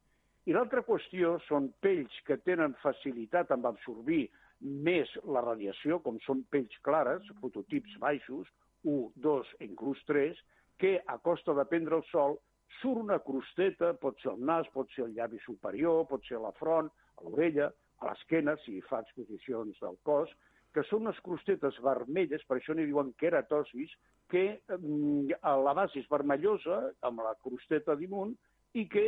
I 0.48 0.54
l'altra 0.56 0.80
qüestió 0.86 1.34
són 1.44 1.68
pells 1.84 2.14
que 2.26 2.38
tenen 2.40 2.76
facilitat 2.82 3.50
en 3.52 3.66
absorbir 3.68 4.28
més 4.60 5.10
la 5.28 5.42
radiació, 5.44 5.98
com 6.02 6.18
són 6.24 6.44
pells 6.52 6.78
clares, 6.86 7.26
fototips 7.42 7.98
baixos, 8.02 8.48
1, 8.84 9.10
2, 9.22 9.50
inclús 9.66 10.00
3, 10.08 10.38
que 10.78 10.96
a 11.06 11.18
costa 11.18 11.54
de 11.58 11.66
prendre 11.68 11.98
el 11.98 12.06
sol 12.10 12.38
surt 12.80 13.02
una 13.02 13.18
crosteta, 13.24 13.92
pot 14.00 14.18
ser 14.22 14.32
el 14.34 14.44
nas, 14.50 14.68
pot 14.74 14.90
ser 14.94 15.04
el 15.08 15.14
llavi 15.16 15.40
superior, 15.44 16.04
pot 16.10 16.24
ser 16.28 16.40
la 16.42 16.54
front, 16.58 16.90
a 17.18 17.26
l'orella, 17.26 17.70
a 17.98 18.10
l'esquena, 18.10 18.54
si 18.64 18.78
fa 18.88 19.02
exposicions 19.04 19.80
del 19.82 19.98
cos, 20.06 20.30
que 20.74 20.84
són 20.86 21.06
unes 21.06 21.18
crostetes 21.24 21.78
vermelles, 21.82 22.44
per 22.46 22.58
això 22.58 22.76
n'hi 22.76 22.86
diuen 22.86 23.12
queratosis, 23.20 23.94
que 24.28 24.60
mm, 24.76 25.38
a 25.42 25.56
la 25.56 25.74
base 25.76 26.02
és 26.02 26.10
vermellosa, 26.10 26.82
amb 27.08 27.24
la 27.24 27.34
crosteta 27.42 27.96
damunt, 27.98 28.34
i 28.76 28.84
que 28.90 29.04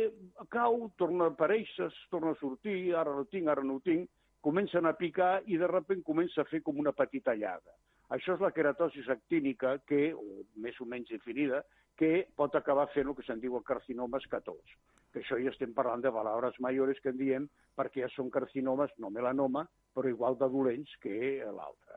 cau, 0.49 0.87
torna 0.97 1.29
a 1.29 1.33
aparèixer, 1.35 1.91
torna 2.09 2.33
a 2.33 2.39
sortir, 2.39 2.95
ara 2.97 3.13
no 3.15 3.27
tinc, 3.29 3.47
ara 3.51 3.63
no 3.63 3.79
tinc, 3.85 4.09
comencen 4.41 4.89
a 4.89 4.95
picar 4.97 5.41
i 5.45 5.59
de 5.61 5.69
sobte 5.69 5.99
comença 6.03 6.41
a 6.41 6.49
fer 6.49 6.61
com 6.65 6.79
una 6.81 6.95
petita 6.97 7.35
llaga. 7.37 7.75
Això 8.11 8.33
és 8.35 8.41
la 8.43 8.51
queratosis 8.51 9.07
actínica, 9.13 9.77
que, 9.87 10.11
o 10.13 10.43
més 10.59 10.79
o 10.81 10.87
menys 10.89 11.13
definida, 11.13 11.61
que 11.95 12.25
pot 12.35 12.55
acabar 12.57 12.87
fent 12.95 13.07
el 13.07 13.15
que 13.15 13.23
se'n 13.27 13.39
diu 13.39 13.55
el 13.59 13.63
carcinoma 13.67 14.19
escatós. 14.19 14.75
Que 15.13 15.21
això 15.21 15.37
ja 15.39 15.51
estem 15.51 15.73
parlant 15.77 16.01
de 16.03 16.11
valores 16.11 16.57
majores 16.63 16.99
que 17.03 17.11
en 17.13 17.19
diem 17.19 17.47
perquè 17.77 18.03
ja 18.03 18.09
són 18.15 18.31
carcinomes, 18.33 18.91
no 18.97 19.11
melanoma, 19.13 19.67
però 19.93 20.09
igual 20.09 20.39
de 20.39 20.49
dolents 20.49 20.95
que 21.03 21.15
l'altre. 21.45 21.90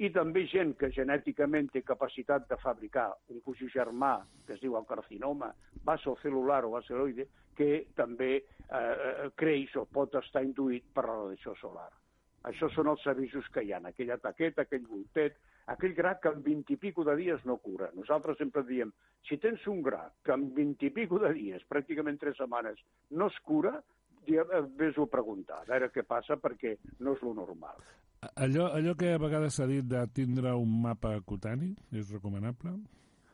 I 0.00 0.08
també 0.14 0.46
gent 0.48 0.72
que 0.80 0.88
genèticament 0.96 1.68
té 1.74 1.82
capacitat 1.84 2.46
de 2.48 2.56
fabricar 2.62 3.10
un 3.34 3.42
cosí 3.44 3.68
germà, 3.68 4.14
que 4.46 4.54
es 4.56 4.62
diu 4.62 4.78
el 4.78 4.86
carcinoma 4.88 5.50
vasocelular 5.84 6.62
o 6.64 6.74
vaceloide, 6.78 7.26
que 7.56 7.84
també 7.98 8.30
eh, 8.38 9.28
creix 9.36 9.76
o 9.76 9.84
pot 9.84 10.16
estar 10.22 10.42
induït 10.46 10.88
per 10.94 11.04
la 11.04 11.18
radiació 11.18 11.52
solar. 11.60 11.90
Això 12.48 12.70
són 12.72 12.88
els 12.88 13.04
avisos 13.12 13.48
que 13.52 13.66
hi 13.66 13.74
ha, 13.76 13.82
aquella 13.84 14.16
taqueta, 14.16 14.64
aquell 14.64 14.86
voltet, 14.88 15.36
aquell 15.74 15.92
gra 15.94 16.14
que 16.22 16.32
en 16.32 16.40
20 16.46 16.72
i 16.72 16.80
pico 16.80 17.04
de 17.04 17.14
dies 17.20 17.44
no 17.44 17.58
cura. 17.60 17.90
Nosaltres 17.92 18.40
sempre 18.40 18.64
diem, 18.64 18.92
si 19.28 19.36
tens 19.36 19.66
un 19.68 19.82
gra 19.84 20.06
que 20.24 20.32
en 20.32 20.48
20 20.56 20.88
i 20.88 20.94
pico 20.96 21.20
de 21.20 21.34
dies, 21.36 21.66
pràcticament 21.68 22.16
3 22.22 22.40
setmanes, 22.40 22.80
no 23.10 23.28
es 23.28 23.36
cura, 23.44 23.76
vés-ho 24.80 25.04
a 25.04 25.12
preguntar, 25.12 25.60
a 25.60 25.68
veure 25.68 25.92
què 25.92 26.08
passa, 26.08 26.40
perquè 26.40 26.78
no 27.00 27.18
és 27.18 27.26
lo 27.26 27.36
normal. 27.36 27.84
Allò, 28.36 28.70
allò 28.76 28.94
que 28.94 29.14
a 29.14 29.18
vegades 29.18 29.54
s'ha 29.56 29.66
dit 29.66 29.86
de 29.88 30.00
tindre 30.12 30.50
un 30.52 30.80
mapa 30.82 31.14
cutani 31.24 31.74
és 31.92 32.10
recomanable? 32.12 32.78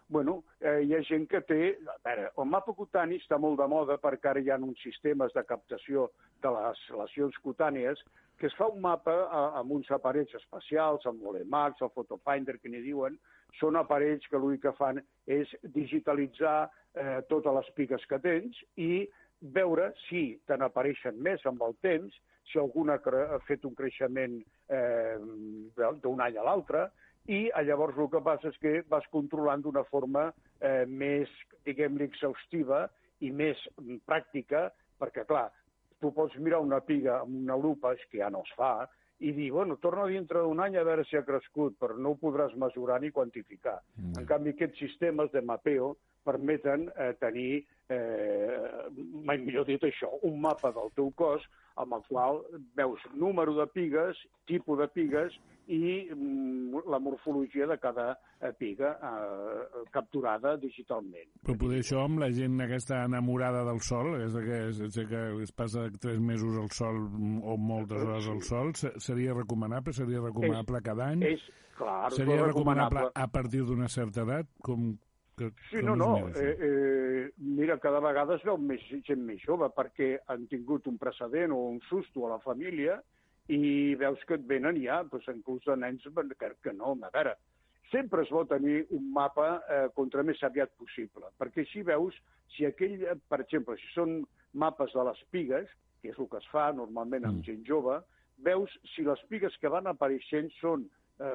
bueno, 0.08 0.44
eh, 0.60 0.82
hi 0.86 0.94
ha 0.94 1.00
gent 1.02 1.26
que 1.30 1.40
té... 1.42 1.58
A 1.90 1.96
veure, 2.04 2.28
el 2.38 2.46
mapa 2.46 2.74
cutani 2.78 3.18
està 3.18 3.38
molt 3.42 3.58
de 3.58 3.66
moda 3.66 3.96
perquè 4.02 4.30
ara 4.30 4.42
hi 4.42 4.52
ha 4.54 4.58
uns 4.62 4.78
sistemes 4.84 5.34
de 5.34 5.42
captació 5.48 6.06
de 6.44 6.52
les 6.54 6.82
lesions 7.00 7.38
cutànies 7.42 8.02
que 8.38 8.46
es 8.46 8.54
fa 8.58 8.68
un 8.68 8.82
mapa 8.84 9.14
amb 9.58 9.72
uns 9.72 9.90
aparells 9.90 10.34
especials, 10.36 11.06
amb 11.08 11.24
l'Emax, 11.24 11.80
el 11.82 11.92
Photofinder, 11.94 12.58
que 12.60 12.68
n'hi 12.68 12.82
diuen, 12.84 13.16
són 13.58 13.78
aparells 13.80 14.26
que 14.28 14.38
l'únic 14.38 14.66
que 14.66 14.74
fan 14.76 15.00
és 15.26 15.52
digitalitzar 15.74 16.58
eh, 16.66 17.22
totes 17.30 17.56
les 17.58 17.70
piques 17.78 18.04
que 18.10 18.20
tens 18.20 18.60
i 18.76 19.06
veure 19.56 19.88
si 20.04 20.26
te 20.46 20.58
n'apareixen 20.60 21.16
més 21.16 21.42
amb 21.48 21.64
el 21.64 21.74
temps, 21.84 22.12
si 22.50 22.58
algun 22.58 22.92
ha 22.92 22.98
fet 23.46 23.64
un 23.66 23.74
creixement 23.74 24.38
eh, 24.70 25.16
d'un 25.76 26.22
any 26.22 26.38
a 26.38 26.46
l'altre, 26.46 26.86
i 27.26 27.46
llavors 27.66 27.98
el 27.98 28.10
que 28.12 28.22
passa 28.22 28.52
és 28.52 28.58
que 28.62 28.72
vas 28.90 29.06
controlant 29.10 29.62
d'una 29.64 29.82
forma 29.90 30.28
eh, 30.60 30.84
més, 30.86 31.30
diguem-ne, 31.66 32.06
exhaustiva 32.06 32.86
i 33.26 33.32
més 33.34 33.58
pràctica, 34.06 34.68
perquè, 35.00 35.24
clar, 35.26 35.48
tu 36.00 36.12
pots 36.14 36.36
mirar 36.38 36.60
una 36.62 36.82
piga 36.84 37.20
amb 37.22 37.42
una 37.42 37.56
lupa, 37.58 37.94
és 37.96 38.04
que 38.10 38.20
ja 38.20 38.30
no 38.30 38.44
es 38.46 38.52
fa, 38.58 38.86
i 39.24 39.32
dir, 39.32 39.48
bueno, 39.50 39.78
torna 39.80 40.04
dintre 40.10 40.42
d'un 40.44 40.60
any 40.60 40.76
a 40.76 40.84
veure 40.84 41.04
si 41.08 41.16
ha 41.16 41.24
crescut, 41.24 41.78
però 41.80 41.96
no 41.96 42.12
ho 42.12 42.20
podràs 42.20 42.54
mesurar 42.60 43.00
ni 43.00 43.10
quantificar. 43.10 43.78
Mm. 43.96 44.20
En 44.20 44.28
canvi, 44.28 44.52
aquests 44.52 44.82
sistemes 44.84 45.32
de 45.32 45.40
mapeo 45.40 45.94
permeten 46.26 46.88
eh, 46.96 47.12
tenir, 47.22 47.64
eh, 47.88 48.90
mai 49.24 49.38
millor 49.42 49.66
dit 49.68 49.82
això, 49.86 50.10
un 50.26 50.40
mapa 50.42 50.74
del 50.74 50.92
teu 50.98 51.12
cos 51.18 51.46
amb 51.80 51.96
el 51.96 52.06
qual 52.08 52.40
veus 52.76 53.02
número 53.14 53.54
de 53.56 53.66
pigues, 53.72 54.18
tipus 54.48 54.80
de 54.80 54.88
pigues 54.94 55.36
i 55.66 56.08
mm, 56.14 56.86
la 56.86 56.98
morfologia 57.02 57.66
de 57.66 57.78
cada 57.78 58.18
eh, 58.40 58.52
piga 58.58 58.92
eh, 59.02 59.84
capturada 59.90 60.56
digitalment. 60.62 61.28
Però 61.42 61.56
poder 61.58 61.82
això 61.82 62.04
amb 62.04 62.22
la 62.22 62.30
gent 62.34 62.60
aquesta 62.62 63.02
enamorada 63.08 63.64
del 63.66 63.82
sol, 63.84 64.14
és 64.22 64.36
que, 64.46 64.60
és 64.86 65.00
que 65.10 65.22
es 65.44 65.54
passa 65.56 65.88
tres 66.00 66.20
mesos 66.22 66.58
al 66.62 66.70
sol 66.74 67.02
o 67.42 67.56
moltes 67.58 68.02
hores 68.02 68.30
al 68.30 68.42
sol, 68.46 68.74
seria 68.78 69.34
recomanable? 69.34 69.94
Seria 69.96 70.22
recomanable 70.22 70.80
és, 70.82 70.86
cada 70.86 71.10
any? 71.10 71.26
És, 71.34 71.48
clar, 71.76 72.12
seria 72.14 72.44
recomanable 72.46 73.08
a 73.12 73.26
partir 73.32 73.66
d'una 73.66 73.90
certa 73.92 74.22
edat? 74.22 74.54
Com, 74.64 74.94
que, 75.36 75.50
sí, 75.70 75.82
no, 75.82 75.94
no. 75.96 76.28
Eh, 76.28 76.56
eh, 76.60 77.30
mira, 77.36 77.78
cada 77.78 78.00
vegada 78.00 78.38
es 78.38 78.44
veu 78.46 78.56
més, 78.58 78.82
gent 79.06 79.20
més 79.24 79.42
jove 79.44 79.68
perquè 79.76 80.14
han 80.32 80.46
tingut 80.50 80.88
un 80.88 80.96
precedent 80.98 81.52
o 81.52 81.60
un 81.74 81.82
susto 81.90 82.24
a 82.26 82.32
la 82.34 82.40
família 82.44 82.96
i 83.52 83.94
veus 84.00 84.22
que 84.26 84.38
et 84.38 84.46
venen 84.48 84.80
ja, 84.82 85.02
doncs, 85.10 85.28
inclús 85.30 85.64
de 85.68 85.76
nens 85.78 86.06
que, 86.40 86.50
que 86.64 86.72
no, 86.74 86.96
a 86.96 87.12
veure, 87.14 87.36
sempre 87.92 88.24
es 88.24 88.32
vol 88.34 88.48
tenir 88.50 88.86
un 88.96 89.12
mapa 89.14 89.48
eh, 89.70 89.86
contra 89.94 90.24
més 90.26 90.42
aviat 90.42 90.72
possible, 90.80 91.30
perquè 91.38 91.62
així 91.62 91.84
veus 91.86 92.16
si 92.56 92.66
aquell, 92.66 93.04
per 93.28 93.42
exemple, 93.44 93.76
si 93.78 93.92
són 93.94 94.20
mapes 94.56 94.94
de 94.96 95.04
les 95.06 95.22
pigues, 95.30 95.68
que 96.02 96.12
és 96.12 96.18
el 96.18 96.30
que 96.32 96.40
es 96.40 96.48
fa 96.52 96.70
normalment 96.74 97.28
amb 97.28 97.42
mm. 97.42 97.46
gent 97.46 97.64
jove, 97.68 98.00
veus 98.44 98.72
si 98.94 99.04
les 99.06 99.20
pigues 99.30 99.54
que 99.60 99.70
van 99.72 99.86
apareixent 99.90 100.50
són 100.60 100.88
eh, 101.20 101.34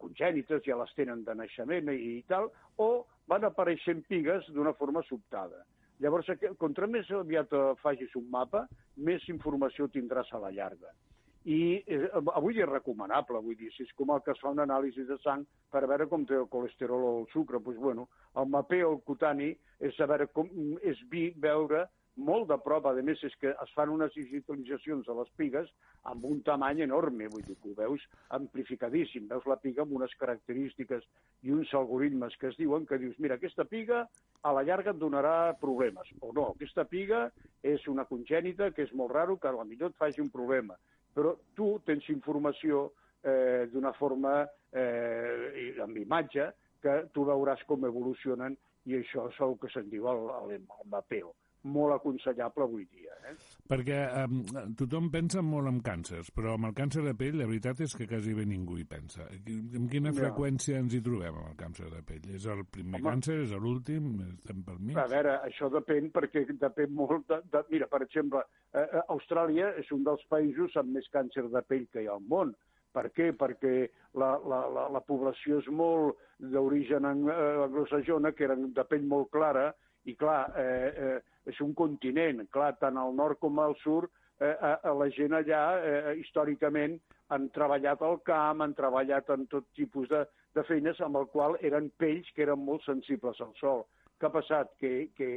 congènites, 0.00 0.62
ja 0.66 0.78
les 0.80 0.94
tenen 0.98 1.24
de 1.26 1.36
naixement 1.38 1.90
i, 1.92 1.98
i 2.18 2.22
tal, 2.30 2.50
o 2.76 3.04
van 3.28 3.44
apareixent 3.48 4.02
pigues 4.08 4.48
d'una 4.54 4.74
forma 4.78 5.02
sobtada. 5.08 5.62
Llavors, 6.02 6.28
contra 6.58 6.88
més 6.90 7.10
aviat 7.14 7.52
facis 7.82 8.14
un 8.18 8.28
mapa, 8.30 8.66
més 8.96 9.28
informació 9.30 9.86
tindràs 9.92 10.32
a 10.34 10.40
la 10.42 10.50
llarga 10.50 10.90
i 11.44 11.82
eh, 11.86 12.06
avui 12.34 12.60
és 12.60 12.68
recomanable, 12.68 13.40
vull 13.42 13.56
dir, 13.58 13.70
si 13.74 13.82
és 13.86 13.92
com 13.98 14.12
el 14.14 14.22
que 14.22 14.32
es 14.34 14.42
fa 14.42 14.52
una 14.54 14.66
anàlisi 14.66 15.04
de 15.08 15.18
sang 15.22 15.42
per 15.72 15.84
veure 15.90 16.06
com 16.10 16.26
té 16.26 16.36
el 16.38 16.46
colesterol 16.52 17.02
o 17.02 17.12
el 17.22 17.26
sucre, 17.32 17.58
doncs 17.58 17.80
bueno, 17.82 18.08
el 18.38 18.46
mapeo, 18.50 18.98
cutani, 19.06 19.50
és 19.82 19.96
saber 19.98 20.28
com, 20.36 20.50
és 20.82 21.00
vi, 21.10 21.30
veure 21.42 21.86
molt 22.16 22.48
de 22.50 22.58
prop, 22.60 22.86
a 22.86 22.92
més 23.02 23.22
és 23.24 23.34
que 23.40 23.52
es 23.52 23.74
fan 23.76 23.92
unes 23.92 24.12
digitalitzacions 24.14 25.06
de 25.06 25.16
les 25.16 25.30
pigues 25.38 25.70
amb 26.10 26.24
un 26.28 26.42
tamany 26.44 26.82
enorme, 26.84 27.28
vull 27.32 27.44
dir, 27.46 27.56
que 27.62 27.70
ho 27.70 27.76
veus 27.78 28.04
amplificadíssim, 28.36 29.28
veus 29.30 29.46
la 29.48 29.56
piga 29.62 29.86
amb 29.86 29.96
unes 29.96 30.12
característiques 30.20 31.06
i 31.42 31.54
uns 31.54 31.72
algoritmes 31.74 32.36
que 32.36 32.50
es 32.52 32.58
diuen 32.60 32.86
que 32.86 33.00
dius, 33.00 33.18
mira, 33.18 33.40
aquesta 33.40 33.64
piga 33.64 34.06
a 34.42 34.52
la 34.52 34.64
llarga 34.66 34.92
et 34.92 35.00
donarà 35.00 35.54
problemes, 35.60 36.08
o 36.20 36.32
no, 36.36 36.50
aquesta 36.52 36.84
piga 36.84 37.28
és 37.62 37.86
una 37.88 38.04
congènita 38.04 38.72
que 38.76 38.84
és 38.84 38.92
molt 38.92 39.14
raro 39.14 39.38
que 39.38 39.48
a 39.48 39.56
la 39.56 39.64
millor 39.64 39.92
et 39.92 40.00
faci 40.02 40.20
un 40.20 40.32
problema 40.34 40.76
però 41.14 41.36
tu 41.54 41.76
tens 41.86 42.08
informació 42.08 42.90
eh, 43.22 43.68
d'una 43.72 43.92
forma 43.98 44.42
eh, 44.72 45.76
amb 45.82 46.00
imatge 46.00 46.48
que 46.82 46.96
tu 47.14 47.26
veuràs 47.28 47.62
com 47.68 47.84
evolucionen 47.86 48.56
i 48.88 48.98
això 48.98 49.28
és 49.30 49.38
el 49.44 49.56
que 49.60 49.70
se'n 49.70 49.90
diu 49.92 50.08
el, 50.10 50.24
el, 50.40 50.54
el 50.58 50.90
mapeo 50.90 51.34
molt 51.64 51.94
aconsellable 51.94 52.64
avui 52.64 52.86
dia. 52.90 53.14
Eh? 53.28 53.34
Perquè 53.70 53.98
eh, 54.22 54.64
tothom 54.78 55.08
pensa 55.12 55.42
molt 55.46 55.70
en 55.70 55.78
càncers, 55.84 56.32
però 56.34 56.56
amb 56.56 56.70
el 56.70 56.74
càncer 56.78 57.04
de 57.06 57.14
pell 57.18 57.38
la 57.38 57.46
veritat 57.50 57.82
és 57.86 57.94
que 57.98 58.08
quasi 58.10 58.34
bé 58.36 58.46
ningú 58.48 58.78
hi 58.80 58.86
pensa. 58.88 59.28
Amb 59.28 59.86
quina 59.92 60.10
ja. 60.10 60.18
freqüència 60.18 60.80
ens 60.82 60.96
hi 60.96 61.02
trobem 61.04 61.38
amb 61.38 61.52
el 61.52 61.56
càncer 61.60 61.90
de 61.92 62.02
pell? 62.06 62.26
És 62.34 62.48
el 62.50 62.64
primer 62.66 62.98
Home. 63.00 63.08
càncer, 63.10 63.38
és 63.46 63.54
l'últim, 63.54 64.10
estem 64.32 64.64
per 64.66 64.76
mig? 64.80 64.98
A 64.98 65.06
veure, 65.10 65.38
això 65.46 65.70
depèn 65.72 66.10
perquè 66.14 66.44
depèn 66.50 66.92
molt 66.98 67.28
de... 67.30 67.40
de 67.52 67.64
mira, 67.70 67.88
per 67.92 68.02
exemple, 68.06 68.42
eh, 68.72 68.82
eh, 68.82 69.06
Austràlia 69.14 69.72
és 69.80 69.88
un 69.94 70.04
dels 70.06 70.26
països 70.32 70.76
amb 70.80 70.98
més 70.98 71.08
càncer 71.14 71.46
de 71.48 71.64
pell 71.68 71.88
que 71.92 72.02
hi 72.02 72.10
ha 72.10 72.18
al 72.18 72.28
món. 72.28 72.54
Per 72.92 73.06
què? 73.16 73.30
Perquè 73.38 73.76
la, 74.20 74.34
la, 74.44 74.66
la, 74.68 74.88
la 74.92 75.00
població 75.06 75.62
és 75.62 75.68
molt 75.72 76.18
d'origen 76.52 77.06
eh, 77.08 77.38
anglosajona, 77.64 78.34
que 78.36 78.44
eren 78.48 78.72
de 78.76 78.84
pell 78.88 79.06
molt 79.08 79.30
clara, 79.32 79.70
i 80.04 80.16
clar, 80.18 80.50
eh, 80.58 80.90
eh, 80.90 81.31
és 81.50 81.60
un 81.64 81.72
continent, 81.74 82.44
clar, 82.54 82.74
tant 82.80 82.98
al 83.00 83.14
nord 83.16 83.40
com 83.42 83.58
al 83.58 83.74
sud, 83.82 84.08
eh, 84.40 84.52
a, 84.52 84.76
a 84.90 84.92
la 84.98 85.08
gent 85.14 85.34
allà 85.38 85.62
eh, 85.80 86.14
històricament 86.20 86.98
han 87.32 87.48
treballat 87.54 88.02
al 88.04 88.20
camp, 88.26 88.62
han 88.62 88.76
treballat 88.78 89.30
en 89.34 89.46
tot 89.50 89.68
tipus 89.78 90.08
de, 90.12 90.22
de 90.54 90.64
feines 90.68 91.00
amb 91.00 91.18
el 91.20 91.28
qual 91.32 91.56
eren 91.64 91.90
pells 91.98 92.28
que 92.36 92.44
eren 92.46 92.60
molt 92.64 92.84
sensibles 92.86 93.40
al 93.40 93.54
sol. 93.60 93.86
Què 94.20 94.28
ha 94.28 94.34
passat? 94.34 94.74
Que, 94.78 95.08
que 95.16 95.30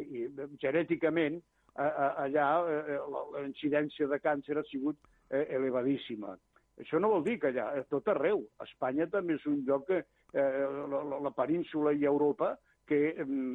genèticament 0.62 1.40
a, 1.76 1.86
a, 1.88 2.10
allà 2.26 2.50
eh, 2.72 3.00
la 3.14 3.46
incidència 3.46 4.10
de 4.12 4.20
càncer 4.24 4.60
ha 4.60 4.66
sigut 4.70 5.00
eh, 5.30 5.46
elevadíssima. 5.58 6.36
Això 6.82 7.00
no 7.00 7.14
vol 7.14 7.24
dir 7.24 7.38
que 7.40 7.54
allà, 7.54 7.70
a 7.72 7.84
tot 7.92 8.08
arreu. 8.12 8.44
Espanya 8.64 9.08
també 9.12 9.38
és 9.40 9.46
un 9.48 9.62
lloc 9.68 9.88
que 9.88 10.02
eh, 10.04 10.64
la, 10.92 11.04
la, 11.12 11.22
la 11.30 11.34
península 11.36 11.96
i 11.96 12.04
Europa 12.08 12.54
que, 12.90 13.00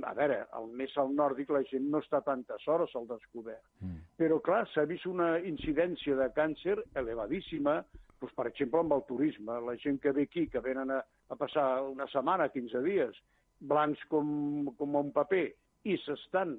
a 0.06 0.12
veure, 0.18 0.38
al 0.56 0.68
més 0.76 0.94
al 1.00 1.12
nòrdic 1.16 1.50
la 1.54 1.62
gent 1.68 1.88
no 1.92 2.00
està 2.02 2.20
tantes 2.26 2.66
hores 2.68 2.94
al 2.98 3.08
descobert. 3.10 3.62
Mm. 3.80 4.00
Però, 4.20 4.40
clar, 4.44 4.62
s'ha 4.72 4.86
vist 4.90 5.06
una 5.10 5.32
incidència 5.38 6.16
de 6.18 6.28
càncer 6.36 6.76
elevadíssima, 7.02 7.80
doncs, 8.20 8.34
per 8.36 8.48
exemple, 8.50 8.82
amb 8.84 8.96
el 8.98 9.04
turisme. 9.08 9.60
La 9.66 9.76
gent 9.82 10.00
que 10.02 10.14
ve 10.16 10.26
aquí, 10.28 10.46
que 10.52 10.64
venen 10.64 10.92
a, 10.96 11.02
a 11.30 11.38
passar 11.40 11.68
una 11.88 12.08
setmana, 12.12 12.50
15 12.52 12.82
dies, 12.86 13.22
blancs 13.70 14.02
com, 14.12 14.72
com 14.78 14.98
un 15.00 15.14
paper, 15.16 15.46
i 15.88 15.96
s'estan 16.04 16.58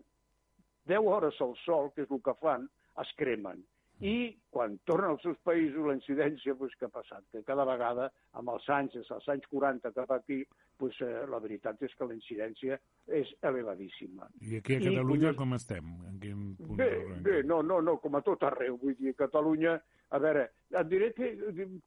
10 0.89 1.11
hores 1.11 1.37
al 1.43 1.53
sol, 1.65 1.91
que 1.95 2.07
és 2.07 2.11
el 2.11 2.23
que 2.25 2.37
fan, 2.41 2.65
es 3.01 3.11
cremen 3.19 3.61
i 4.01 4.33
quan 4.49 4.79
torna 4.89 5.11
als 5.13 5.21
seus 5.21 5.37
països 5.45 5.85
la 5.85 5.95
incidència 5.95 6.55
pues, 6.57 6.73
que 6.79 6.87
ha 6.87 6.93
passat, 6.93 7.23
que 7.31 7.43
cada 7.47 7.65
vegada 7.69 8.09
amb 8.39 8.49
els 8.53 8.67
anys, 8.73 8.97
des 8.97 9.07
dels 9.07 9.29
anys 9.29 9.47
40 9.53 9.93
cap 9.95 10.11
aquí, 10.17 10.41
pues, 10.81 10.97
eh, 11.05 11.23
la 11.29 11.39
veritat 11.43 11.81
és 11.85 11.93
que 11.97 12.07
la 12.09 12.17
incidència 12.17 12.79
és 13.21 13.31
elevadíssima. 13.45 14.27
I 14.41 14.57
aquí 14.59 14.79
a 14.79 14.83
Catalunya 14.87 15.31
I, 15.35 15.37
com 15.37 15.57
estem? 15.57 15.93
En 16.09 16.19
quin 16.23 16.43
punt 16.57 16.81
bé, 16.81 16.91
bé, 17.21 17.37
no, 17.45 17.61
no, 17.61 17.79
no, 17.85 17.97
com 18.01 18.17
a 18.17 18.23
tot 18.25 18.43
arreu. 18.49 18.79
Vull 18.81 18.97
dir, 18.97 19.13
Catalunya 19.19 19.77
a 20.11 20.19
veure, 20.19 20.41
et 20.75 20.87
diré 20.91 21.07
que 21.15 21.29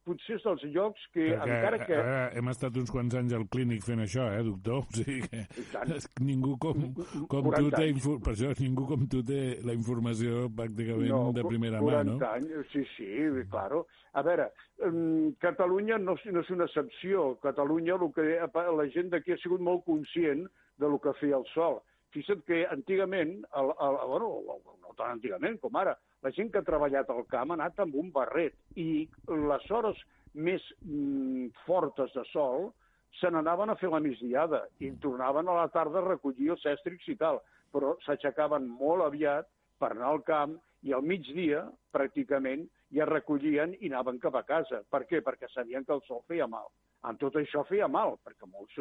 potser 0.05 0.37
és 0.39 0.45
dels 0.45 0.63
llocs 0.73 1.03
que, 1.13 1.27
Perquè, 1.29 1.57
encara 1.57 1.79
que... 1.81 1.97
Ara 1.99 2.21
hem 2.39 2.49
estat 2.49 2.77
uns 2.81 2.91
quants 2.93 3.13
anys 3.19 3.35
al 3.37 3.45
clínic 3.53 3.83
fent 3.85 4.01
això, 4.01 4.25
eh, 4.33 4.41
doctor? 4.45 4.81
O 4.81 4.97
sigui 4.97 5.21
que 5.29 5.43
ningú 6.25 6.55
com, 6.61 6.87
com 7.29 7.51
tu 7.53 7.69
té... 7.75 7.87
Per 8.25 8.33
això 8.33 8.51
ningú 8.61 8.87
com 8.89 9.05
tu 9.11 9.21
té 9.25 9.41
la 9.65 9.77
informació 9.77 10.47
pràcticament 10.57 11.13
no, 11.13 11.21
de 11.37 11.45
primera 11.45 11.81
mà, 11.85 12.01
no? 12.07 12.17
anys, 12.31 12.53
sí, 12.73 12.85
sí, 12.95 13.09
claro. 13.51 13.85
A 14.17 14.25
veure, 14.25 14.49
Catalunya 15.43 15.97
no, 16.01 16.17
no 16.17 16.41
és 16.41 16.53
una 16.53 16.65
excepció. 16.69 17.33
Catalunya, 17.45 17.99
el 17.99 18.13
que, 18.15 18.29
la 18.81 18.87
gent 18.93 19.13
d'aquí 19.13 19.35
ha 19.35 19.41
sigut 19.43 19.61
molt 19.61 19.85
conscient 19.85 20.47
de 20.81 20.89
lo 20.89 20.97
que 21.03 21.13
feia 21.21 21.37
el 21.37 21.45
sol. 21.53 21.81
Fixa't 22.15 22.45
que 22.47 22.63
antigament, 22.71 23.37
el, 23.59 23.71
el, 23.83 23.97
bueno, 24.07 24.29
no 24.81 24.93
tan 24.95 25.17
antigament 25.17 25.57
com 25.59 25.75
ara, 25.75 25.97
la 26.23 26.31
gent 26.35 26.51
que 26.51 26.61
ha 26.61 26.67
treballat 26.67 27.09
al 27.11 27.25
camp 27.31 27.51
ha 27.51 27.57
anat 27.59 27.81
amb 27.83 27.97
un 27.99 28.11
barret 28.15 28.55
i 28.79 29.05
les 29.27 29.65
hores 29.71 29.99
més 30.47 30.63
mm, 30.85 31.49
fortes 31.65 32.13
de 32.15 32.23
sol 32.31 32.69
se 33.19 33.31
n'anaven 33.31 33.71
a 33.71 33.77
fer 33.79 33.91
la 33.91 34.01
migdiada 34.03 34.63
i 34.83 34.91
tornaven 35.03 35.47
a 35.47 35.57
la 35.59 35.67
tarda 35.75 36.01
a 36.01 36.07
recollir 36.07 36.53
els 36.55 36.63
cèstrics 36.63 37.07
i 37.11 37.17
tal, 37.19 37.41
però 37.71 37.93
s'aixecaven 38.05 38.67
molt 38.79 39.05
aviat 39.05 39.47
per 39.79 39.91
anar 39.91 40.13
al 40.13 40.23
camp 40.27 40.57
i 40.87 40.93
al 40.95 41.03
migdia, 41.03 41.65
pràcticament, 41.95 42.65
ja 42.95 43.07
recollien 43.09 43.75
i 43.79 43.91
anaven 43.91 44.19
cap 44.23 44.39
a 44.39 44.45
casa. 44.47 44.81
Per 44.89 45.03
què? 45.09 45.21
Perquè 45.25 45.51
sabien 45.53 45.85
que 45.85 45.93
el 45.95 46.03
sol 46.07 46.23
feia 46.27 46.47
mal 46.47 46.69
amb 47.05 47.19
tot 47.21 47.35
això 47.39 47.63
feia 47.69 47.87
mal, 47.91 48.15
perquè 48.25 48.47
molts 48.49 48.79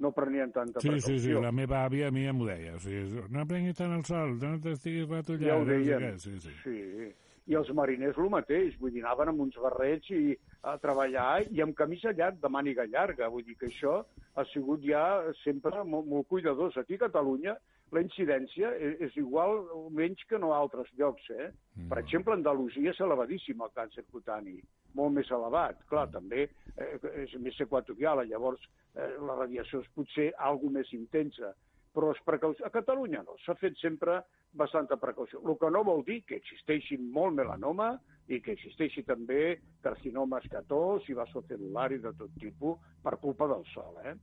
no 0.00 0.12
prenien 0.14 0.52
tanta 0.54 0.82
sí, 0.82 0.90
precaució. 0.90 1.16
Sí, 1.16 1.24
sí, 1.26 1.40
la 1.42 1.52
meva 1.54 1.82
àvia 1.86 2.10
a 2.10 2.14
mi 2.14 2.24
ja 2.26 2.34
m'ho 2.36 2.46
deia. 2.46 2.76
O 2.76 2.82
sigui, 2.82 3.24
no 3.34 3.46
prengui 3.50 3.74
tant 3.76 3.96
el 3.96 4.04
sol, 4.06 4.36
no 4.38 4.52
t'estiguis 4.62 5.08
ratollant. 5.10 5.48
Ja 5.48 5.58
ho 5.58 5.66
deien. 5.66 6.06
No 6.06 6.22
sé 6.22 6.36
sí, 6.44 6.54
sí. 6.62 7.10
i 7.50 7.56
els 7.58 7.72
mariners 7.74 8.18
el 8.22 8.30
mateix, 8.30 8.76
vull 8.78 8.94
dir, 8.94 9.02
anaven 9.02 9.32
amb 9.32 9.44
uns 9.46 9.58
barrets 9.58 10.12
i 10.14 10.36
a 10.70 10.76
treballar 10.82 11.42
i 11.50 11.62
amb 11.64 11.74
camisa 11.74 12.14
llarg, 12.14 12.38
de 12.42 12.52
màniga 12.52 12.86
llarga, 12.86 13.30
vull 13.32 13.46
dir 13.46 13.56
que 13.58 13.70
això 13.70 14.00
ha 14.38 14.46
sigut 14.52 14.84
ja 14.86 15.02
sempre 15.42 15.82
molt, 15.82 16.06
molt 16.06 16.28
cuidadós. 16.30 16.78
Aquí 16.78 17.00
a 17.00 17.06
Catalunya 17.08 17.56
la 17.94 18.02
incidència 18.04 18.70
és, 18.76 18.98
és 19.08 19.16
igual 19.20 19.64
o 19.74 19.86
menys 19.94 20.22
que 20.30 20.38
no 20.38 20.52
a 20.52 20.60
altres 20.62 20.90
llocs. 20.98 21.26
Eh? 21.30 21.48
Mm. 21.76 21.88
Per 21.92 21.98
exemple, 22.02 22.36
Andalusia 22.36 22.92
és 22.92 23.00
elevadíssim 23.02 23.64
el 23.64 23.72
càncer 23.76 24.06
cutani, 24.10 24.58
molt 24.98 25.16
més 25.16 25.30
elevat. 25.34 25.82
Clar, 25.90 26.06
mm. 26.08 26.14
també 26.18 26.46
eh, 26.46 27.24
és 27.24 27.34
més 27.42 27.58
equatorial, 27.66 28.22
llavors 28.30 28.62
eh, 28.94 29.16
la 29.26 29.40
radiació 29.42 29.82
és 29.82 29.90
potser 29.96 30.30
alguna 30.38 30.80
més 30.80 30.94
intensa 30.96 31.54
però 31.94 32.12
es 32.14 32.20
precaució. 32.26 32.66
A 32.66 32.70
Catalunya 32.70 33.24
no, 33.26 33.36
s'ha 33.44 33.56
fet 33.58 33.74
sempre 33.80 34.20
bastanta 34.54 34.98
precaució. 35.00 35.40
El 35.42 35.58
que 35.58 35.70
no 35.74 35.82
vol 35.86 36.04
dir 36.06 36.20
que 36.26 36.38
existeixi 36.38 36.98
molt 37.00 37.36
melanoma 37.38 37.92
i 38.30 38.40
que 38.44 38.54
existeixi 38.54 39.02
també 39.06 39.58
carcinoma 39.82 40.40
escatós 40.44 41.08
i 41.10 41.16
vasocel·lular 41.18 41.90
i 41.94 42.00
de 42.04 42.14
tot 42.18 42.34
tipus 42.38 42.78
per 43.02 43.16
culpa 43.22 43.48
del 43.50 43.66
sol. 43.74 43.98
Eh? 44.06 44.14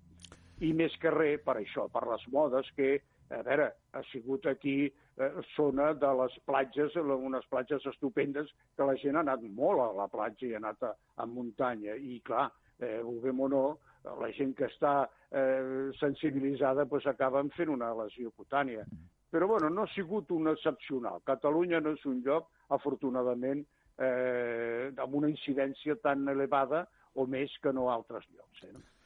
I 0.67 0.71
més 0.73 0.95
que 1.01 1.11
res 1.13 1.43
per 1.45 1.57
això, 1.59 1.87
per 1.91 2.05
les 2.07 2.23
modes 2.33 2.71
que, 2.77 2.97
a 3.29 3.41
veure, 3.43 3.67
ha 3.93 4.03
sigut 4.11 4.45
aquí 4.47 4.77
eh, 4.87 5.31
zona 5.55 5.91
de 5.93 6.13
les 6.21 6.37
platges, 6.47 6.95
unes 6.95 7.45
platges 7.51 7.85
estupendes, 7.91 8.51
que 8.75 8.87
la 8.87 8.95
gent 9.01 9.17
ha 9.17 9.25
anat 9.25 9.43
molt 9.57 9.83
a 9.83 9.91
la 9.97 10.07
platja 10.11 10.47
i 10.47 10.53
ha 10.55 10.61
anat 10.61 10.87
a, 10.87 10.93
a 11.17 11.27
muntanya. 11.27 11.95
I, 11.95 12.21
clar, 12.25 12.47
eh, 12.79 13.01
vem 13.23 13.43
o 13.43 13.51
no, 13.51 13.65
la 14.21 14.31
gent 14.35 14.53
que 14.55 14.67
està 14.69 14.95
eh, 15.31 15.91
sensibilitzada 15.99 16.87
pues, 16.87 17.07
acaben 17.09 17.51
fent 17.57 17.73
una 17.73 17.93
lesió 17.99 18.31
cutània. 18.31 18.85
Però 19.33 19.47
bueno, 19.47 19.69
no 19.69 19.83
ha 19.83 19.91
sigut 19.91 20.31
un 20.31 20.47
excepcional. 20.53 21.19
Catalunya 21.27 21.81
no 21.83 21.97
és 21.97 22.05
un 22.07 22.21
lloc, 22.23 22.47
afortunadament, 22.71 23.65
eh, 23.99 24.93
amb 24.95 25.17
una 25.19 25.31
incidència 25.31 25.97
tan 26.03 26.27
elevada 26.31 26.85
o 27.17 27.25
més 27.27 27.51
que 27.63 27.73
no 27.75 27.89
altres 27.91 28.27
llocs. 28.31 28.63
Eh? 28.69 28.96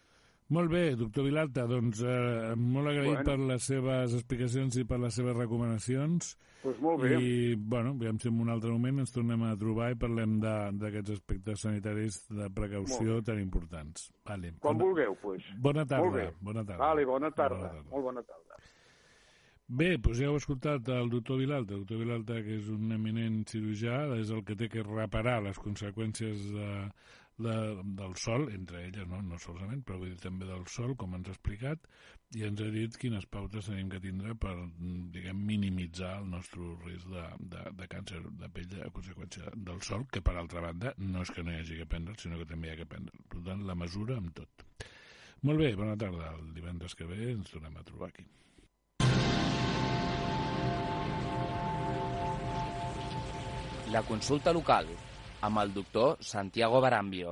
Molt 0.51 0.67
bé, 0.67 0.95
doctor 0.99 1.23
Vilalta, 1.23 1.63
doncs 1.63 2.01
eh, 2.03 2.51
molt 2.59 2.91
agraït 2.91 3.21
bueno. 3.21 3.27
per 3.29 3.37
les 3.53 3.67
seves 3.69 4.15
explicacions 4.17 4.75
i 4.81 4.83
per 4.87 4.97
les 4.99 5.15
seves 5.15 5.37
recomanacions. 5.37 6.33
Pues 6.61 6.81
molt 6.83 7.01
bé. 7.01 7.13
I, 7.15 7.55
bueno, 7.55 7.95
aviam 7.95 8.19
si 8.19 8.27
en 8.27 8.41
un 8.43 8.51
altre 8.51 8.69
moment 8.73 8.99
ens 9.05 9.15
tornem 9.15 9.45
a 9.47 9.55
trobar 9.57 9.93
i 9.93 9.97
parlem 10.01 10.35
d'aquests 10.43 11.15
aspectes 11.15 11.63
sanitaris 11.63 12.19
de 12.29 12.49
precaució 12.53 13.21
tan 13.25 13.39
importants. 13.39 14.09
Vale. 14.27 14.51
Quan 14.59 14.75
bona... 14.75 14.89
vulgueu. 14.89 15.15
Pues. 15.23 15.47
Bona 15.55 15.87
tarda. 15.87 16.03
Molt 16.03 16.19
bé. 16.19 16.27
Bona 16.41 16.65
tarda. 16.67 16.83
Vale, 16.83 17.07
bona 17.07 17.31
tarda. 17.31 17.57
Bona 17.57 17.71
tarda. 17.71 17.89
Molt 17.95 18.09
bona 18.09 18.25
tarda. 18.27 18.59
Bé, 19.71 19.93
doncs 20.03 20.19
ja 20.19 20.27
heu 20.27 20.35
escoltat 20.35 20.89
el 20.91 21.07
doctor 21.13 21.37
Vilalta. 21.39 21.77
El 21.77 21.85
doctor 21.85 22.01
Vilalta, 22.01 22.41
que 22.43 22.57
és 22.59 22.67
un 22.73 22.91
eminent 22.91 23.45
cirurgià, 23.47 24.01
és 24.19 24.33
el 24.35 24.43
que 24.43 24.57
té 24.59 24.67
que 24.67 24.83
reparar 24.83 25.37
les 25.45 25.55
conseqüències 25.63 26.43
de, 26.51 26.71
de, 27.37 27.55
del 27.97 28.15
sol, 28.15 28.47
entre 28.53 28.85
elles, 28.87 29.07
no, 29.09 29.21
no 29.25 29.39
solament, 29.39 29.83
però 29.85 29.99
vull 30.01 30.11
dir 30.13 30.21
també 30.21 30.47
del 30.49 30.65
sol, 30.69 30.95
com 30.99 31.15
ens 31.17 31.29
ha 31.29 31.35
explicat, 31.35 31.87
i 32.37 32.45
ens 32.47 32.61
ha 32.63 32.69
dit 32.71 32.95
quines 32.99 33.25
pautes 33.27 33.67
tenim 33.67 33.89
que 33.91 33.99
tindre 34.03 34.35
per, 34.39 34.53
diguem, 35.15 35.41
minimitzar 35.47 36.13
el 36.21 36.29
nostre 36.31 36.67
risc 36.85 37.09
de, 37.11 37.25
de, 37.55 37.65
de 37.79 37.89
càncer 37.91 38.21
de 38.43 38.51
pell 38.55 38.77
a 38.85 38.91
conseqüència 38.95 39.51
del 39.55 39.81
sol, 39.87 40.05
que 40.11 40.23
per 40.23 40.37
altra 40.37 40.63
banda 40.63 40.95
no 40.99 41.25
és 41.25 41.33
que 41.35 41.43
no 41.43 41.53
hi 41.53 41.59
hagi 41.61 41.81
que 41.81 41.89
prendre, 41.89 42.15
sinó 42.21 42.39
que 42.39 42.49
també 42.49 42.69
hi 42.69 42.75
ha 42.75 42.81
que 42.83 42.89
prendre. 42.93 43.25
Per 43.31 43.43
tant, 43.47 43.65
la 43.67 43.77
mesura 43.77 44.19
amb 44.21 44.33
tot. 44.37 44.67
Molt 45.41 45.57
bé, 45.57 45.73
bona 45.75 45.97
tarda. 45.97 46.35
El 46.37 46.53
divendres 46.53 46.93
que 46.95 47.07
ve 47.09 47.31
ens 47.33 47.49
tornem 47.49 47.77
a 47.77 47.83
trobar 47.87 48.11
aquí. 48.11 48.27
La 53.91 54.03
consulta 54.07 54.53
local 54.55 54.87
amb 55.41 55.57
el 55.59 55.73
doctor 55.73 56.17
Santiago 56.21 56.81
Barambio. 56.81 57.29